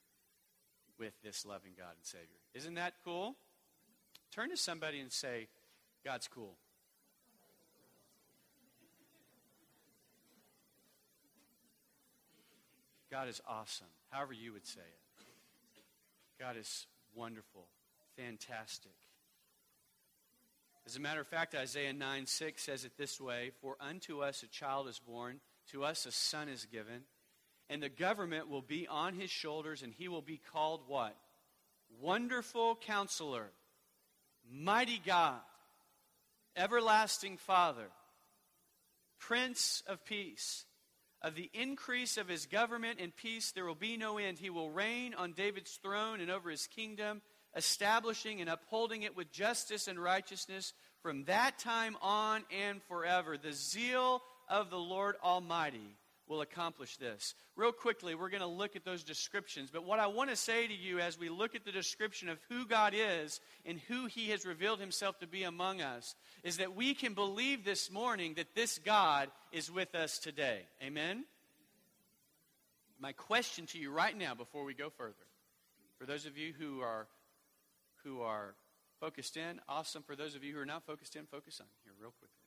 with 0.97 1.13
this 1.23 1.45
loving 1.45 1.73
God 1.77 1.91
and 1.95 2.05
Savior. 2.05 2.39
Isn't 2.53 2.75
that 2.75 2.93
cool? 3.03 3.35
Turn 4.31 4.49
to 4.49 4.57
somebody 4.57 4.99
and 4.99 5.11
say, 5.11 5.47
God's 6.03 6.27
cool. 6.27 6.55
God 13.11 13.29
is 13.29 13.41
awesome, 13.47 13.87
however 14.09 14.33
you 14.33 14.51
would 14.51 14.65
say 14.65 14.81
it. 14.81 15.33
God 16.39 16.57
is 16.57 16.85
wonderful, 17.13 17.67
fantastic. 18.17 18.91
As 20.85 20.95
a 20.95 20.99
matter 20.99 21.21
of 21.21 21.27
fact, 21.27 21.55
Isaiah 21.55 21.93
9 21.93 22.27
6 22.27 22.61
says 22.61 22.85
it 22.85 22.97
this 22.97 23.19
way 23.19 23.51
For 23.61 23.75
unto 23.79 24.21
us 24.21 24.43
a 24.43 24.47
child 24.47 24.87
is 24.87 24.99
born, 24.99 25.39
to 25.71 25.83
us 25.83 26.05
a 26.05 26.11
son 26.11 26.47
is 26.47 26.65
given, 26.65 27.03
and 27.69 27.81
the 27.81 27.89
government 27.89 28.49
will 28.49 28.61
be 28.61 28.87
on 28.87 29.15
his 29.15 29.31
shoulders, 29.31 29.81
and 29.81 29.93
he 29.93 30.07
will 30.07 30.21
be 30.21 30.39
called 30.51 30.81
what? 30.87 31.15
Wonderful 31.99 32.75
counselor, 32.75 33.49
mighty 34.51 35.01
God, 35.03 35.39
everlasting 36.55 37.37
Father, 37.37 37.89
Prince 39.19 39.81
of 39.87 40.05
Peace. 40.05 40.65
Of 41.21 41.33
the 41.33 41.49
increase 41.53 42.17
of 42.17 42.27
his 42.27 42.45
government 42.45 42.99
and 43.01 43.15
peace 43.15 43.51
there 43.51 43.65
will 43.65 43.73
be 43.73 43.97
no 43.97 44.19
end. 44.19 44.37
He 44.37 44.51
will 44.51 44.69
reign 44.69 45.15
on 45.15 45.31
David's 45.31 45.79
throne 45.81 46.19
and 46.19 46.29
over 46.29 46.51
his 46.51 46.67
kingdom 46.67 47.23
establishing 47.55 48.41
and 48.41 48.49
upholding 48.49 49.03
it 49.03 49.15
with 49.15 49.31
justice 49.31 49.87
and 49.87 49.99
righteousness 49.99 50.73
from 51.01 51.23
that 51.25 51.57
time 51.59 51.95
on 52.01 52.43
and 52.51 52.81
forever. 52.83 53.37
The 53.37 53.53
zeal 53.53 54.21
of 54.49 54.69
the 54.69 54.77
Lord 54.77 55.15
Almighty 55.23 55.97
will 56.27 56.41
accomplish 56.41 56.97
this. 56.97 57.35
Real 57.55 57.71
quickly, 57.71 58.15
we're 58.15 58.29
going 58.29 58.41
to 58.41 58.47
look 58.47 58.75
at 58.75 58.83
those 58.83 59.03
descriptions. 59.03 59.69
But 59.71 59.85
what 59.85 59.99
I 59.99 60.07
want 60.07 60.31
to 60.31 60.35
say 60.35 60.67
to 60.67 60.73
you 60.73 60.99
as 60.99 61.19
we 61.19 61.29
look 61.29 61.55
at 61.55 61.65
the 61.65 61.71
description 61.71 62.29
of 62.29 62.39
who 62.49 62.65
God 62.65 62.93
is 62.95 63.39
and 63.65 63.79
who 63.87 64.07
He 64.07 64.29
has 64.31 64.45
revealed 64.45 64.79
Himself 64.79 65.19
to 65.19 65.27
be 65.27 65.43
among 65.43 65.81
us 65.81 66.15
is 66.43 66.57
that 66.57 66.75
we 66.75 66.93
can 66.93 67.13
believe 67.13 67.63
this 67.63 67.91
morning 67.91 68.33
that 68.35 68.55
this 68.55 68.79
God 68.79 69.29
is 69.51 69.71
with 69.71 69.93
us 69.93 70.17
today. 70.17 70.61
Amen? 70.83 71.25
My 72.99 73.11
question 73.11 73.67
to 73.67 73.77
you 73.77 73.91
right 73.91 74.17
now 74.17 74.33
before 74.33 74.63
we 74.63 74.73
go 74.73 74.89
further, 74.89 75.13
for 75.99 76.05
those 76.05 76.25
of 76.25 76.37
you 76.37 76.53
who 76.57 76.81
are 76.81 77.07
who 78.05 78.21
are 78.21 78.55
focused 79.01 79.35
in, 79.35 79.59
awesome. 79.67 80.03
For 80.03 80.15
those 80.15 80.35
of 80.35 80.43
you 80.43 80.53
who 80.53 80.59
are 80.59 80.65
not 80.65 80.85
focused 80.85 81.15
in, 81.15 81.25
focus 81.25 81.59
on 81.59 81.67
here 81.83 81.93
real 81.99 82.13
quickly. 82.17 82.37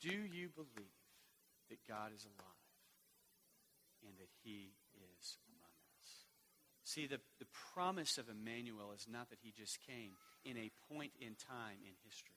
Do 0.00 0.36
you 0.36 0.48
believe 0.48 0.96
that 1.70 1.78
God 1.86 2.10
is 2.14 2.24
alive 2.24 2.66
and 4.06 4.16
that 4.18 4.28
He 4.42 4.72
is 4.94 5.38
among 5.48 5.70
us? 6.02 6.24
See, 6.84 7.06
the, 7.06 7.20
the 7.38 7.46
promise 7.74 8.18
of 8.18 8.28
Emmanuel 8.28 8.92
is 8.94 9.06
not 9.10 9.30
that 9.30 9.38
He 9.42 9.52
just 9.52 9.78
came 9.86 10.12
in 10.44 10.56
a 10.56 10.70
point 10.92 11.12
in 11.20 11.34
time 11.34 11.78
in 11.82 11.92
history. 12.04 12.36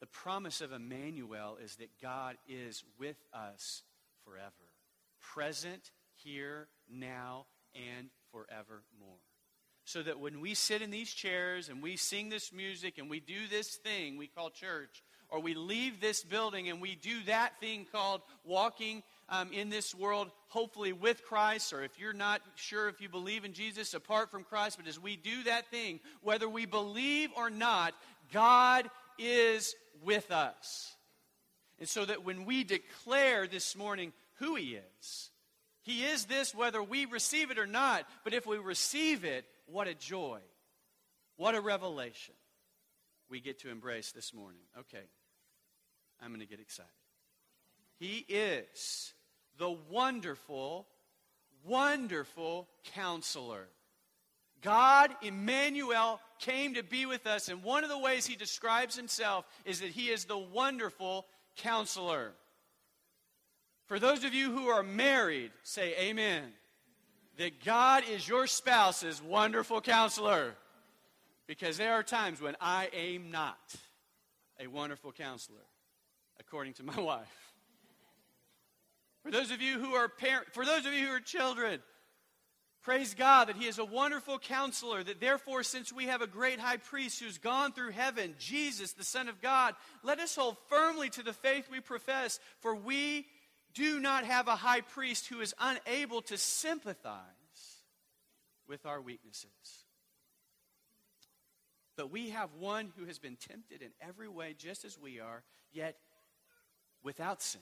The 0.00 0.06
promise 0.06 0.60
of 0.60 0.72
Emmanuel 0.72 1.58
is 1.62 1.76
that 1.76 2.00
God 2.00 2.36
is 2.48 2.82
with 2.98 3.16
us 3.32 3.82
forever, 4.24 4.50
present 5.20 5.90
here, 6.14 6.68
now, 6.90 7.46
and 7.74 8.08
forevermore. 8.66 9.18
So 9.84 10.02
that 10.02 10.20
when 10.20 10.40
we 10.40 10.54
sit 10.54 10.80
in 10.80 10.90
these 10.90 11.12
chairs 11.12 11.68
and 11.68 11.82
we 11.82 11.96
sing 11.96 12.28
this 12.28 12.52
music 12.52 12.98
and 12.98 13.10
we 13.10 13.20
do 13.20 13.48
this 13.50 13.76
thing 13.76 14.16
we 14.16 14.28
call 14.28 14.50
church, 14.50 15.02
or 15.28 15.40
we 15.40 15.54
leave 15.54 16.00
this 16.00 16.22
building 16.22 16.68
and 16.68 16.80
we 16.80 16.94
do 16.94 17.22
that 17.26 17.58
thing 17.58 17.86
called 17.90 18.20
walking 18.44 19.02
um, 19.28 19.50
in 19.52 19.70
this 19.70 19.94
world, 19.94 20.30
hopefully 20.48 20.92
with 20.92 21.24
Christ, 21.24 21.72
or 21.72 21.82
if 21.82 21.98
you're 21.98 22.12
not 22.12 22.42
sure 22.54 22.88
if 22.88 23.00
you 23.00 23.08
believe 23.08 23.44
in 23.44 23.54
Jesus 23.54 23.94
apart 23.94 24.30
from 24.30 24.44
Christ, 24.44 24.76
but 24.76 24.86
as 24.86 25.00
we 25.00 25.16
do 25.16 25.42
that 25.44 25.70
thing, 25.70 26.00
whether 26.20 26.48
we 26.48 26.66
believe 26.66 27.30
or 27.34 27.48
not, 27.48 27.94
God 28.30 28.88
is 29.18 29.74
with 30.04 30.30
us. 30.30 30.94
And 31.78 31.88
so 31.88 32.04
that 32.04 32.24
when 32.24 32.44
we 32.44 32.62
declare 32.62 33.46
this 33.46 33.74
morning 33.74 34.12
who 34.34 34.54
He 34.54 34.78
is, 35.00 35.30
he 35.82 36.04
is 36.04 36.26
this 36.26 36.54
whether 36.54 36.82
we 36.82 37.04
receive 37.06 37.50
it 37.50 37.58
or 37.58 37.66
not. 37.66 38.06
But 38.24 38.34
if 38.34 38.46
we 38.46 38.58
receive 38.58 39.24
it, 39.24 39.44
what 39.66 39.88
a 39.88 39.94
joy. 39.94 40.38
What 41.36 41.54
a 41.54 41.60
revelation 41.60 42.34
we 43.28 43.40
get 43.40 43.60
to 43.60 43.70
embrace 43.70 44.12
this 44.12 44.32
morning. 44.32 44.62
Okay, 44.78 45.04
I'm 46.20 46.28
going 46.28 46.40
to 46.40 46.46
get 46.46 46.60
excited. 46.60 46.90
He 47.98 48.24
is 48.28 49.14
the 49.58 49.70
wonderful, 49.90 50.86
wonderful 51.64 52.68
counselor. 52.94 53.68
God, 54.60 55.10
Emmanuel, 55.22 56.20
came 56.38 56.74
to 56.74 56.84
be 56.84 57.06
with 57.06 57.26
us, 57.26 57.48
and 57.48 57.64
one 57.64 57.82
of 57.82 57.90
the 57.90 57.98
ways 57.98 58.26
he 58.26 58.36
describes 58.36 58.96
himself 58.96 59.44
is 59.64 59.80
that 59.80 59.90
he 59.90 60.08
is 60.08 60.26
the 60.26 60.38
wonderful 60.38 61.26
counselor. 61.56 62.32
For 63.92 63.98
those 63.98 64.24
of 64.24 64.32
you 64.32 64.50
who 64.50 64.68
are 64.68 64.82
married, 64.82 65.50
say 65.64 65.94
amen. 65.98 66.44
That 67.36 67.62
God 67.62 68.04
is 68.10 68.26
your 68.26 68.46
spouse's 68.46 69.20
wonderful 69.20 69.82
counselor. 69.82 70.54
Because 71.46 71.76
there 71.76 71.92
are 71.92 72.02
times 72.02 72.40
when 72.40 72.56
I 72.58 72.88
am 72.94 73.30
not 73.30 73.58
a 74.58 74.66
wonderful 74.66 75.12
counselor, 75.12 75.66
according 76.40 76.72
to 76.72 76.84
my 76.84 76.98
wife. 77.02 77.52
For 79.24 79.30
those 79.30 79.50
of 79.50 79.60
you 79.60 79.78
who 79.78 79.92
are 79.92 80.08
parent, 80.08 80.54
for 80.54 80.64
those 80.64 80.86
of 80.86 80.94
you 80.94 81.08
who 81.08 81.12
are 81.12 81.20
children, 81.20 81.82
praise 82.80 83.12
God 83.12 83.48
that 83.48 83.56
He 83.56 83.66
is 83.66 83.78
a 83.78 83.84
wonderful 83.84 84.38
counselor. 84.38 85.04
That 85.04 85.20
therefore, 85.20 85.64
since 85.64 85.92
we 85.92 86.06
have 86.06 86.22
a 86.22 86.26
great 86.26 86.58
high 86.58 86.78
priest 86.78 87.20
who's 87.20 87.36
gone 87.36 87.72
through 87.72 87.90
heaven, 87.90 88.36
Jesus, 88.38 88.94
the 88.94 89.04
Son 89.04 89.28
of 89.28 89.42
God, 89.42 89.74
let 90.02 90.18
us 90.18 90.34
hold 90.34 90.56
firmly 90.70 91.10
to 91.10 91.22
the 91.22 91.34
faith 91.34 91.68
we 91.70 91.80
profess. 91.80 92.40
For 92.60 92.74
we 92.74 93.26
do 93.74 94.00
not 94.00 94.24
have 94.24 94.48
a 94.48 94.56
high 94.56 94.80
priest 94.80 95.28
who 95.28 95.40
is 95.40 95.54
unable 95.58 96.22
to 96.22 96.36
sympathize 96.36 97.22
with 98.68 98.86
our 98.86 99.00
weaknesses. 99.00 99.84
But 101.96 102.10
we 102.10 102.30
have 102.30 102.54
one 102.58 102.92
who 102.96 103.04
has 103.04 103.18
been 103.18 103.36
tempted 103.36 103.82
in 103.82 103.90
every 104.00 104.28
way, 104.28 104.54
just 104.56 104.84
as 104.84 104.98
we 104.98 105.20
are, 105.20 105.42
yet 105.72 105.96
without 107.02 107.42
sin. 107.42 107.60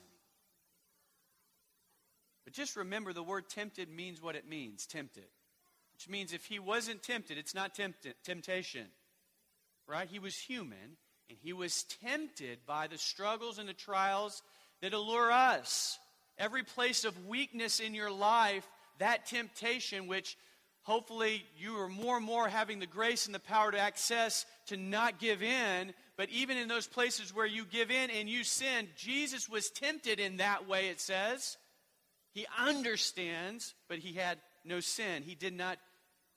But 2.45 2.53
just 2.53 2.75
remember 2.75 3.13
the 3.13 3.23
word 3.23 3.49
tempted 3.49 3.89
means 3.89 4.21
what 4.21 4.35
it 4.35 4.47
means 4.47 4.85
tempted. 4.85 5.27
Which 5.93 6.09
means 6.09 6.33
if 6.33 6.45
he 6.45 6.59
wasn't 6.59 7.03
tempted, 7.03 7.37
it's 7.37 7.53
not 7.53 7.75
tempt- 7.75 8.07
temptation. 8.23 8.87
Right? 9.85 10.07
He 10.09 10.19
was 10.19 10.37
human, 10.37 10.97
and 11.29 11.37
he 11.41 11.53
was 11.53 11.83
tempted 12.01 12.65
by 12.65 12.87
the 12.87 12.97
struggles 12.97 13.59
and 13.59 13.67
the 13.67 13.73
trials 13.73 14.41
that 14.81 14.93
allure 14.93 15.31
us. 15.31 15.99
Every 16.37 16.63
place 16.63 17.05
of 17.05 17.27
weakness 17.27 17.79
in 17.79 17.93
your 17.93 18.11
life, 18.11 18.67
that 18.99 19.25
temptation, 19.25 20.07
which 20.07 20.37
hopefully 20.83 21.45
you 21.57 21.77
are 21.77 21.89
more 21.89 22.17
and 22.17 22.25
more 22.25 22.49
having 22.49 22.79
the 22.79 22.87
grace 22.87 23.25
and 23.25 23.35
the 23.35 23.39
power 23.39 23.71
to 23.71 23.79
access 23.79 24.45
to 24.67 24.77
not 24.77 25.19
give 25.19 25.43
in. 25.43 25.93
But 26.17 26.29
even 26.29 26.57
in 26.57 26.67
those 26.67 26.87
places 26.87 27.33
where 27.33 27.45
you 27.45 27.65
give 27.65 27.91
in 27.91 28.09
and 28.09 28.29
you 28.29 28.43
sin, 28.43 28.87
Jesus 28.95 29.47
was 29.47 29.69
tempted 29.69 30.19
in 30.19 30.37
that 30.37 30.67
way, 30.67 30.89
it 30.89 30.99
says. 30.99 31.57
He 32.33 32.45
understands, 32.59 33.73
but 33.89 33.99
he 33.99 34.13
had 34.13 34.39
no 34.63 34.79
sin. 34.79 35.23
He 35.23 35.35
did 35.35 35.53
not 35.53 35.77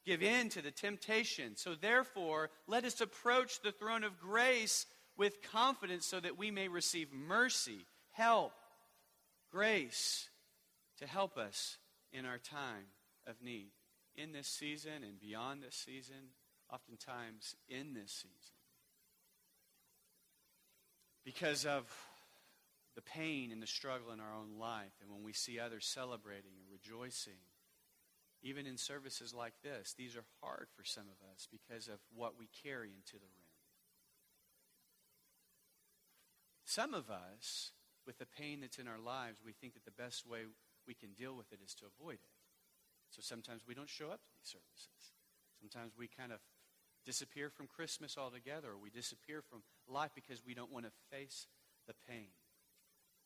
give 0.04 0.22
in 0.22 0.48
to 0.50 0.62
the 0.62 0.70
temptation. 0.70 1.56
So 1.56 1.74
therefore, 1.74 2.50
let 2.66 2.84
us 2.84 3.00
approach 3.00 3.62
the 3.62 3.72
throne 3.72 4.04
of 4.04 4.20
grace 4.20 4.86
with 5.16 5.42
confidence 5.42 6.06
so 6.06 6.20
that 6.20 6.36
we 6.36 6.50
may 6.50 6.68
receive 6.68 7.12
mercy, 7.12 7.86
help, 8.14 8.52
grace 9.50 10.28
to 10.98 11.06
help 11.06 11.36
us 11.36 11.78
in 12.12 12.24
our 12.24 12.38
time 12.38 12.86
of 13.26 13.42
need. 13.42 13.70
In 14.16 14.32
this 14.32 14.46
season 14.46 15.02
and 15.02 15.20
beyond 15.20 15.62
this 15.62 15.74
season, 15.74 16.30
oftentimes 16.72 17.56
in 17.68 17.94
this 17.94 18.12
season. 18.12 18.54
Because 21.24 21.66
of 21.66 21.84
the 22.94 23.02
pain 23.02 23.50
and 23.50 23.60
the 23.60 23.66
struggle 23.66 24.12
in 24.12 24.20
our 24.20 24.34
own 24.34 24.58
life, 24.60 24.92
and 25.02 25.10
when 25.10 25.24
we 25.24 25.32
see 25.32 25.58
others 25.58 25.84
celebrating 25.84 26.52
and 26.58 26.66
rejoicing, 26.70 27.40
even 28.42 28.66
in 28.66 28.76
services 28.76 29.34
like 29.34 29.54
this, 29.62 29.94
these 29.96 30.14
are 30.16 30.24
hard 30.42 30.68
for 30.76 30.84
some 30.84 31.04
of 31.04 31.32
us 31.32 31.48
because 31.50 31.88
of 31.88 31.98
what 32.14 32.38
we 32.38 32.46
carry 32.62 32.90
into 32.94 33.14
the 33.14 33.20
room. 33.20 33.44
Some 36.64 36.94
of 36.94 37.10
us, 37.10 37.72
with 38.06 38.18
the 38.18 38.26
pain 38.26 38.60
that's 38.60 38.78
in 38.78 38.88
our 38.88 38.98
lives, 38.98 39.40
we 39.44 39.52
think 39.52 39.74
that 39.74 39.84
the 39.84 40.02
best 40.02 40.26
way 40.26 40.40
we 40.86 40.94
can 40.94 41.12
deal 41.12 41.34
with 41.34 41.52
it 41.52 41.60
is 41.64 41.74
to 41.74 41.84
avoid 41.86 42.20
it. 42.20 42.34
So 43.10 43.22
sometimes 43.22 43.62
we 43.66 43.74
don't 43.74 43.88
show 43.88 44.10
up 44.10 44.20
to 44.24 44.32
these 44.34 44.50
services. 44.50 45.14
Sometimes 45.60 45.92
we 45.96 46.08
kind 46.08 46.32
of 46.32 46.40
disappear 47.04 47.50
from 47.50 47.66
Christmas 47.66 48.16
altogether, 48.18 48.72
or 48.72 48.78
we 48.78 48.90
disappear 48.90 49.42
from 49.42 49.62
life 49.88 50.10
because 50.14 50.44
we 50.44 50.54
don't 50.54 50.72
want 50.72 50.86
to 50.86 50.92
face 51.10 51.46
the 51.86 51.94
pain. 52.08 52.32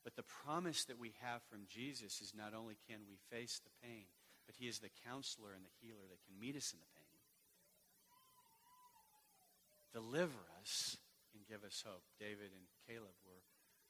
But 0.03 0.15
the 0.15 0.23
promise 0.23 0.85
that 0.85 0.99
we 0.99 1.13
have 1.21 1.41
from 1.49 1.67
Jesus 1.67 2.21
is 2.21 2.33
not 2.35 2.53
only 2.53 2.77
can 2.87 3.01
we 3.07 3.17
face 3.31 3.59
the 3.63 3.71
pain, 3.83 4.05
but 4.45 4.55
he 4.55 4.67
is 4.67 4.79
the 4.79 4.91
counselor 5.05 5.51
and 5.55 5.63
the 5.63 5.77
healer 5.81 6.07
that 6.09 6.23
can 6.23 6.39
meet 6.39 6.55
us 6.55 6.71
in 6.71 6.79
the 6.79 6.91
pain, 6.95 7.19
deliver 9.93 10.47
us, 10.61 10.97
and 11.33 11.45
give 11.47 11.63
us 11.63 11.83
hope. 11.85 12.03
David 12.19 12.51
and 12.53 12.65
Caleb 12.87 13.15
were 13.25 13.43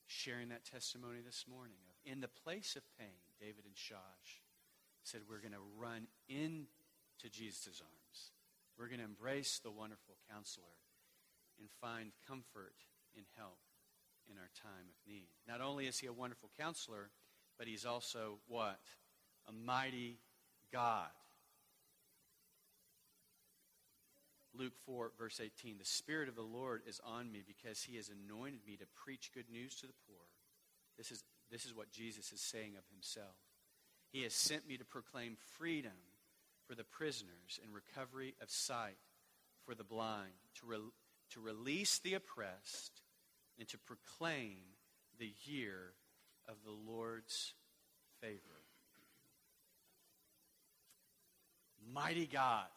sharing 0.09 0.49
that 0.49 0.65
testimony 0.65 1.19
this 1.23 1.45
morning 1.47 1.77
of 1.87 2.11
in 2.11 2.21
the 2.21 2.27
place 2.27 2.75
of 2.75 2.83
pain, 2.97 3.21
David 3.39 3.65
and 3.65 3.75
Shosh 3.75 4.41
said, 5.03 5.21
We're 5.29 5.39
going 5.39 5.53
to 5.53 5.79
run 5.79 6.07
into 6.27 7.29
Jesus' 7.31 7.81
arms. 7.81 8.31
We're 8.77 8.87
going 8.87 8.99
to 8.99 9.05
embrace 9.05 9.59
the 9.59 9.71
wonderful 9.71 10.15
counselor 10.31 10.65
and 11.59 11.69
find 11.81 12.11
comfort 12.27 12.75
and 13.15 13.25
help 13.37 13.59
in 14.29 14.37
our 14.37 14.49
time 14.61 14.87
of 14.89 15.11
need. 15.11 15.29
Not 15.47 15.61
only 15.61 15.87
is 15.87 15.99
he 15.99 16.07
a 16.07 16.13
wonderful 16.13 16.49
counselor, 16.57 17.09
but 17.57 17.67
he's 17.67 17.85
also 17.85 18.39
what? 18.47 18.79
A 19.47 19.51
mighty 19.51 20.19
God. 20.71 21.09
Luke 24.59 24.77
4, 24.85 25.11
verse 25.17 25.39
18 25.41 25.77
The 25.77 25.85
Spirit 25.85 26.27
of 26.27 26.35
the 26.35 26.41
Lord 26.41 26.81
is 26.85 26.99
on 27.05 27.31
me 27.31 27.41
because 27.47 27.81
he 27.81 27.95
has 27.95 28.09
anointed 28.09 28.59
me 28.67 28.75
to 28.75 28.85
preach 29.03 29.31
good 29.33 29.49
news 29.49 29.75
to 29.75 29.87
the 29.87 29.93
poor. 30.07 30.25
This 30.97 31.11
is, 31.11 31.23
this 31.49 31.65
is 31.65 31.73
what 31.73 31.91
Jesus 31.91 32.33
is 32.33 32.41
saying 32.41 32.73
of 32.77 32.83
himself. 32.93 33.35
He 34.11 34.23
has 34.23 34.33
sent 34.33 34.67
me 34.67 34.75
to 34.77 34.85
proclaim 34.85 35.37
freedom 35.57 35.93
for 36.67 36.75
the 36.75 36.83
prisoners 36.83 37.59
and 37.63 37.73
recovery 37.73 38.35
of 38.41 38.51
sight 38.51 38.97
for 39.65 39.75
the 39.75 39.83
blind, 39.83 40.33
to, 40.59 40.67
re- 40.67 40.91
to 41.31 41.39
release 41.39 41.99
the 41.99 42.15
oppressed, 42.15 43.01
and 43.57 43.67
to 43.69 43.77
proclaim 43.77 44.57
the 45.19 45.31
year 45.45 45.93
of 46.47 46.55
the 46.65 46.91
Lord's 46.91 47.53
favor. 48.21 48.39
Mighty 51.93 52.27
God. 52.27 52.67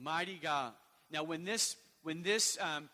Mighty 0.00 0.38
God. 0.42 0.72
Now, 1.10 1.22
when 1.22 1.44
this, 1.44 1.76
when 2.02 2.22
this 2.22 2.58
um, 2.60 2.88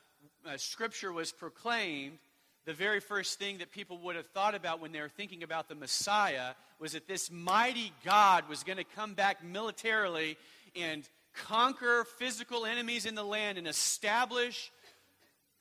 uh, 0.47 0.57
scripture 0.57 1.13
was 1.13 1.33
proclaimed, 1.33 2.19
the 2.65 2.73
very 2.73 3.01
first 3.01 3.39
thing 3.39 3.59
that 3.59 3.73
people 3.73 3.99
would 3.99 4.17
have 4.17 4.27
thought 4.29 4.55
about 4.55 4.81
when 4.81 4.93
they 4.93 5.01
were 5.01 5.09
thinking 5.09 5.43
about 5.43 5.69
the 5.69 5.75
Messiah 5.75 6.55
was 6.79 6.93
that 6.93 7.09
this 7.09 7.31
mighty 7.31 7.93
God 8.05 8.49
was 8.49 8.63
going 8.63 8.79
to 8.79 8.85
come 8.85 9.15
back 9.15 9.43
militarily 9.45 10.37
and 10.77 11.09
conquer 11.35 12.05
physical 12.19 12.65
enemies 12.65 13.07
in 13.07 13.15
the 13.15 13.25
land 13.25 13.59
and 13.59 13.67
establish 13.67 14.71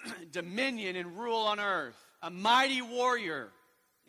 dominion 0.31 0.95
and 0.95 1.17
rule 1.17 1.37
on 1.37 1.59
earth. 1.59 1.97
A 2.21 2.29
mighty 2.29 2.81
warrior. 2.81 3.49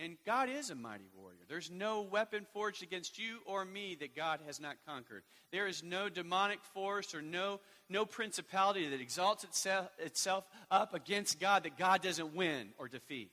And 0.03 0.17
God 0.27 0.49
is 0.49 0.71
a 0.71 0.75
mighty 0.75 1.05
warrior. 1.17 1.39
There's 1.49 1.71
no 1.71 2.03
weapon 2.03 2.45
forged 2.53 2.83
against 2.83 3.21
you 3.21 3.39
or 3.47 3.65
me 3.65 3.97
that 4.01 4.17
God 4.17 4.41
has 4.47 4.59
not 4.59 4.75
conquered. 4.85 5.23
There 5.53 5.69
is 5.69 5.85
no 5.85 6.09
demonic 6.09 6.59
force 6.75 7.15
or 7.15 7.23
no, 7.23 7.61
no 7.89 8.05
principality 8.05 8.89
that 8.89 9.01
exalts 9.01 9.45
itself, 9.45 9.91
itself 10.01 10.45
up 10.73 10.93
against 10.93 11.39
God 11.39 11.63
that 11.63 11.79
God 11.79 12.03
doesn't 12.03 12.35
win 12.35 12.71
or 12.79 12.89
defeat. 12.89 13.31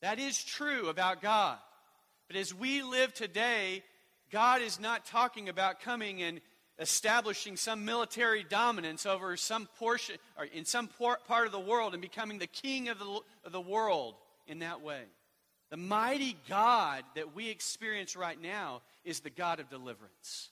That 0.00 0.20
is 0.20 0.44
true 0.44 0.88
about 0.90 1.22
God. 1.22 1.58
But 2.28 2.36
as 2.36 2.54
we 2.54 2.82
live 2.84 3.12
today, 3.12 3.82
God 4.30 4.62
is 4.62 4.78
not 4.78 5.06
talking 5.06 5.48
about 5.48 5.80
coming 5.80 6.22
and 6.22 6.40
establishing 6.78 7.56
some 7.56 7.84
military 7.84 8.44
dominance 8.44 9.06
over 9.06 9.36
some 9.36 9.66
portion 9.78 10.18
or 10.38 10.44
in 10.44 10.64
some 10.64 10.88
part 10.88 11.46
of 11.46 11.52
the 11.52 11.58
world 11.58 11.94
and 11.94 12.02
becoming 12.02 12.38
the 12.38 12.46
king 12.46 12.90
of 12.90 13.00
the, 13.00 13.20
of 13.44 13.50
the 13.50 13.60
world 13.60 14.14
in 14.46 14.60
that 14.60 14.82
way. 14.82 15.02
The 15.70 15.76
mighty 15.76 16.36
God 16.48 17.02
that 17.16 17.34
we 17.34 17.48
experience 17.48 18.16
right 18.16 18.40
now 18.40 18.82
is 19.04 19.20
the 19.20 19.30
God 19.30 19.58
of 19.58 19.68
deliverance, 19.68 20.50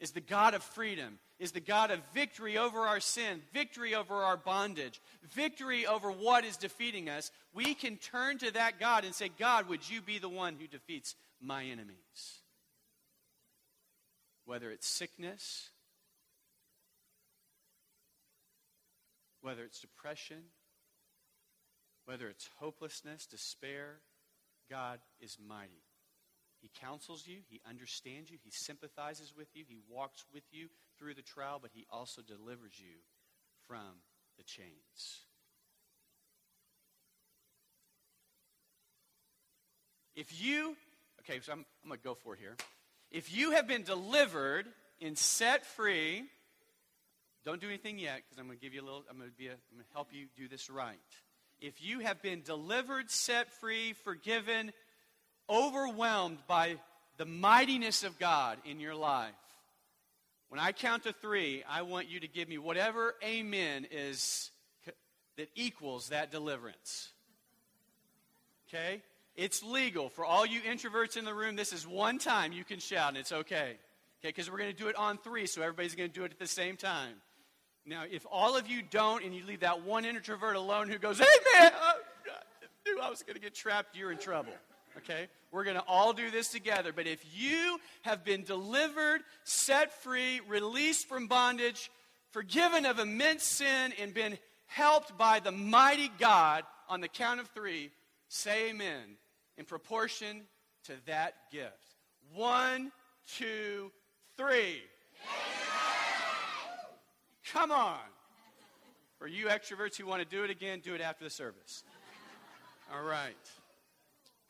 is 0.00 0.10
the 0.10 0.20
God 0.20 0.54
of 0.54 0.62
freedom, 0.62 1.18
is 1.38 1.52
the 1.52 1.60
God 1.60 1.90
of 1.90 2.00
victory 2.12 2.58
over 2.58 2.80
our 2.80 3.00
sin, 3.00 3.40
victory 3.54 3.94
over 3.94 4.14
our 4.14 4.36
bondage, 4.36 5.00
victory 5.30 5.86
over 5.86 6.10
what 6.10 6.44
is 6.44 6.58
defeating 6.58 7.08
us. 7.08 7.30
We 7.54 7.74
can 7.74 7.96
turn 7.96 8.38
to 8.38 8.50
that 8.52 8.78
God 8.78 9.04
and 9.04 9.14
say, 9.14 9.30
God, 9.38 9.68
would 9.68 9.88
you 9.88 10.02
be 10.02 10.18
the 10.18 10.28
one 10.28 10.56
who 10.60 10.66
defeats 10.66 11.14
my 11.40 11.64
enemies? 11.64 11.96
Whether 14.44 14.70
it's 14.70 14.86
sickness, 14.86 15.70
whether 19.40 19.64
it's 19.64 19.80
depression, 19.80 20.42
whether 22.04 22.28
it's 22.28 22.50
hopelessness, 22.58 23.26
despair, 23.26 24.00
God 24.70 25.00
is 25.20 25.36
mighty. 25.44 25.82
He 26.60 26.70
counsels 26.80 27.26
you, 27.26 27.38
He 27.48 27.60
understands 27.68 28.30
you, 28.30 28.38
He 28.42 28.50
sympathizes 28.50 29.34
with 29.36 29.48
you, 29.54 29.64
He 29.66 29.78
walks 29.88 30.24
with 30.32 30.44
you 30.52 30.68
through 30.98 31.14
the 31.14 31.22
trial, 31.22 31.58
but 31.60 31.70
He 31.74 31.86
also 31.90 32.22
delivers 32.22 32.78
you 32.78 32.98
from 33.66 34.02
the 34.36 34.44
chains. 34.44 35.24
If 40.14 40.42
you, 40.42 40.76
okay, 41.20 41.40
so 41.40 41.52
I'm, 41.52 41.64
I'm 41.82 41.88
going 41.88 41.98
to 41.98 42.04
go 42.04 42.14
for 42.14 42.34
it 42.34 42.40
here. 42.40 42.56
If 43.10 43.34
you 43.34 43.52
have 43.52 43.66
been 43.66 43.84
delivered 43.84 44.66
and 45.00 45.16
set 45.16 45.64
free, 45.64 46.24
don't 47.44 47.60
do 47.60 47.68
anything 47.68 47.98
yet 47.98 48.16
because 48.16 48.38
I'm 48.38 48.46
going 48.46 48.58
to 48.58 48.62
give 48.62 48.74
you 48.74 48.82
a 48.82 48.84
little, 48.84 49.04
I'm 49.08 49.16
going 49.16 49.30
to, 49.30 49.36
be 49.36 49.46
a, 49.46 49.52
I'm 49.52 49.76
going 49.76 49.84
to 49.84 49.92
help 49.94 50.08
you 50.12 50.26
do 50.36 50.46
this 50.46 50.68
right 50.68 50.98
if 51.60 51.82
you 51.82 52.00
have 52.00 52.22
been 52.22 52.42
delivered, 52.42 53.10
set 53.10 53.52
free, 53.52 53.92
forgiven, 54.04 54.72
overwhelmed 55.48 56.38
by 56.46 56.76
the 57.16 57.26
mightiness 57.26 58.04
of 58.04 58.18
God 58.18 58.58
in 58.64 58.80
your 58.80 58.94
life, 58.94 59.34
when 60.48 60.58
I 60.58 60.72
count 60.72 61.04
to 61.04 61.12
three, 61.12 61.62
I 61.68 61.82
want 61.82 62.08
you 62.08 62.20
to 62.20 62.28
give 62.28 62.48
me 62.48 62.58
whatever 62.58 63.14
amen 63.24 63.86
is 63.90 64.50
that 65.36 65.48
equals 65.54 66.08
that 66.08 66.30
deliverance. 66.30 67.10
Okay? 68.68 69.00
It's 69.36 69.62
legal. 69.62 70.08
For 70.08 70.24
all 70.24 70.44
you 70.44 70.60
introverts 70.60 71.16
in 71.16 71.24
the 71.24 71.34
room, 71.34 71.56
this 71.56 71.72
is 71.72 71.86
one 71.86 72.18
time 72.18 72.52
you 72.52 72.64
can 72.64 72.78
shout 72.78 73.08
and 73.08 73.16
it's 73.16 73.32
okay. 73.32 73.76
Okay, 74.20 74.28
because 74.28 74.50
we're 74.50 74.58
going 74.58 74.70
to 74.70 74.76
do 74.76 74.88
it 74.88 74.96
on 74.96 75.16
three, 75.16 75.46
so 75.46 75.62
everybody's 75.62 75.94
going 75.94 76.10
to 76.10 76.14
do 76.14 76.24
it 76.24 76.32
at 76.32 76.38
the 76.38 76.46
same 76.46 76.76
time. 76.76 77.14
Now, 77.86 78.04
if 78.10 78.26
all 78.30 78.56
of 78.56 78.68
you 78.68 78.82
don't 78.82 79.24
and 79.24 79.34
you 79.34 79.44
leave 79.44 79.60
that 79.60 79.82
one 79.82 80.04
introvert 80.04 80.56
alone 80.56 80.88
who 80.88 80.98
goes, 80.98 81.18
hey 81.18 81.24
man, 81.58 81.72
I 81.72 81.94
knew 82.86 83.00
I 83.00 83.10
was 83.10 83.22
going 83.22 83.34
to 83.34 83.40
get 83.40 83.54
trapped, 83.54 83.96
you're 83.96 84.12
in 84.12 84.18
trouble. 84.18 84.52
Okay? 84.98 85.28
We're 85.50 85.64
going 85.64 85.76
to 85.76 85.84
all 85.86 86.12
do 86.12 86.30
this 86.30 86.48
together. 86.48 86.92
But 86.92 87.06
if 87.06 87.24
you 87.34 87.78
have 88.02 88.24
been 88.24 88.44
delivered, 88.44 89.22
set 89.44 89.92
free, 90.02 90.40
released 90.48 91.08
from 91.08 91.26
bondage, 91.26 91.90
forgiven 92.30 92.86
of 92.86 92.98
immense 92.98 93.44
sin, 93.44 93.92
and 94.00 94.12
been 94.12 94.38
helped 94.66 95.16
by 95.16 95.40
the 95.40 95.52
mighty 95.52 96.10
God 96.18 96.64
on 96.88 97.00
the 97.00 97.08
count 97.08 97.40
of 97.40 97.48
three, 97.48 97.90
say 98.28 98.70
amen 98.70 99.16
in 99.56 99.64
proportion 99.64 100.42
to 100.84 100.92
that 101.06 101.34
gift. 101.50 101.74
One, 102.34 102.92
two, 103.36 103.90
three. 104.36 104.82
Come 107.52 107.72
on. 107.72 107.98
For 109.18 109.26
you 109.26 109.46
extroverts 109.46 109.96
who 109.96 110.06
want 110.06 110.22
to 110.22 110.28
do 110.28 110.44
it 110.44 110.50
again, 110.50 110.80
do 110.82 110.94
it 110.94 111.00
after 111.00 111.24
the 111.24 111.30
service. 111.30 111.84
All 112.92 113.02
right. 113.02 113.34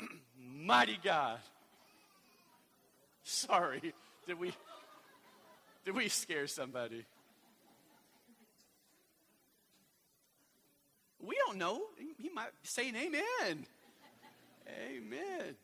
Mighty 0.38 0.98
God. 1.02 1.38
Sorry. 3.22 3.94
Did 4.26 4.38
we 4.38 4.52
did 5.84 5.94
we 5.94 6.08
scare 6.08 6.46
somebody? 6.46 7.04
We 11.22 11.36
don't 11.46 11.58
know. 11.58 11.82
He 12.18 12.28
might 12.30 12.50
say 12.62 12.90
saying 12.92 12.96
amen. 12.96 13.66
amen. 14.68 15.56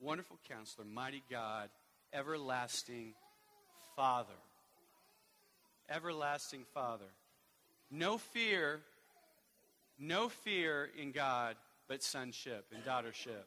Wonderful 0.00 0.38
counselor, 0.48 0.86
mighty 0.86 1.22
God, 1.28 1.70
everlasting 2.12 3.14
Father. 3.96 4.32
Everlasting 5.88 6.64
Father. 6.74 7.10
No 7.90 8.18
fear, 8.18 8.80
no 9.98 10.28
fear 10.28 10.90
in 10.96 11.12
God 11.12 11.56
but 11.88 12.02
sonship 12.02 12.66
and 12.74 12.84
daughtership. 12.84 13.46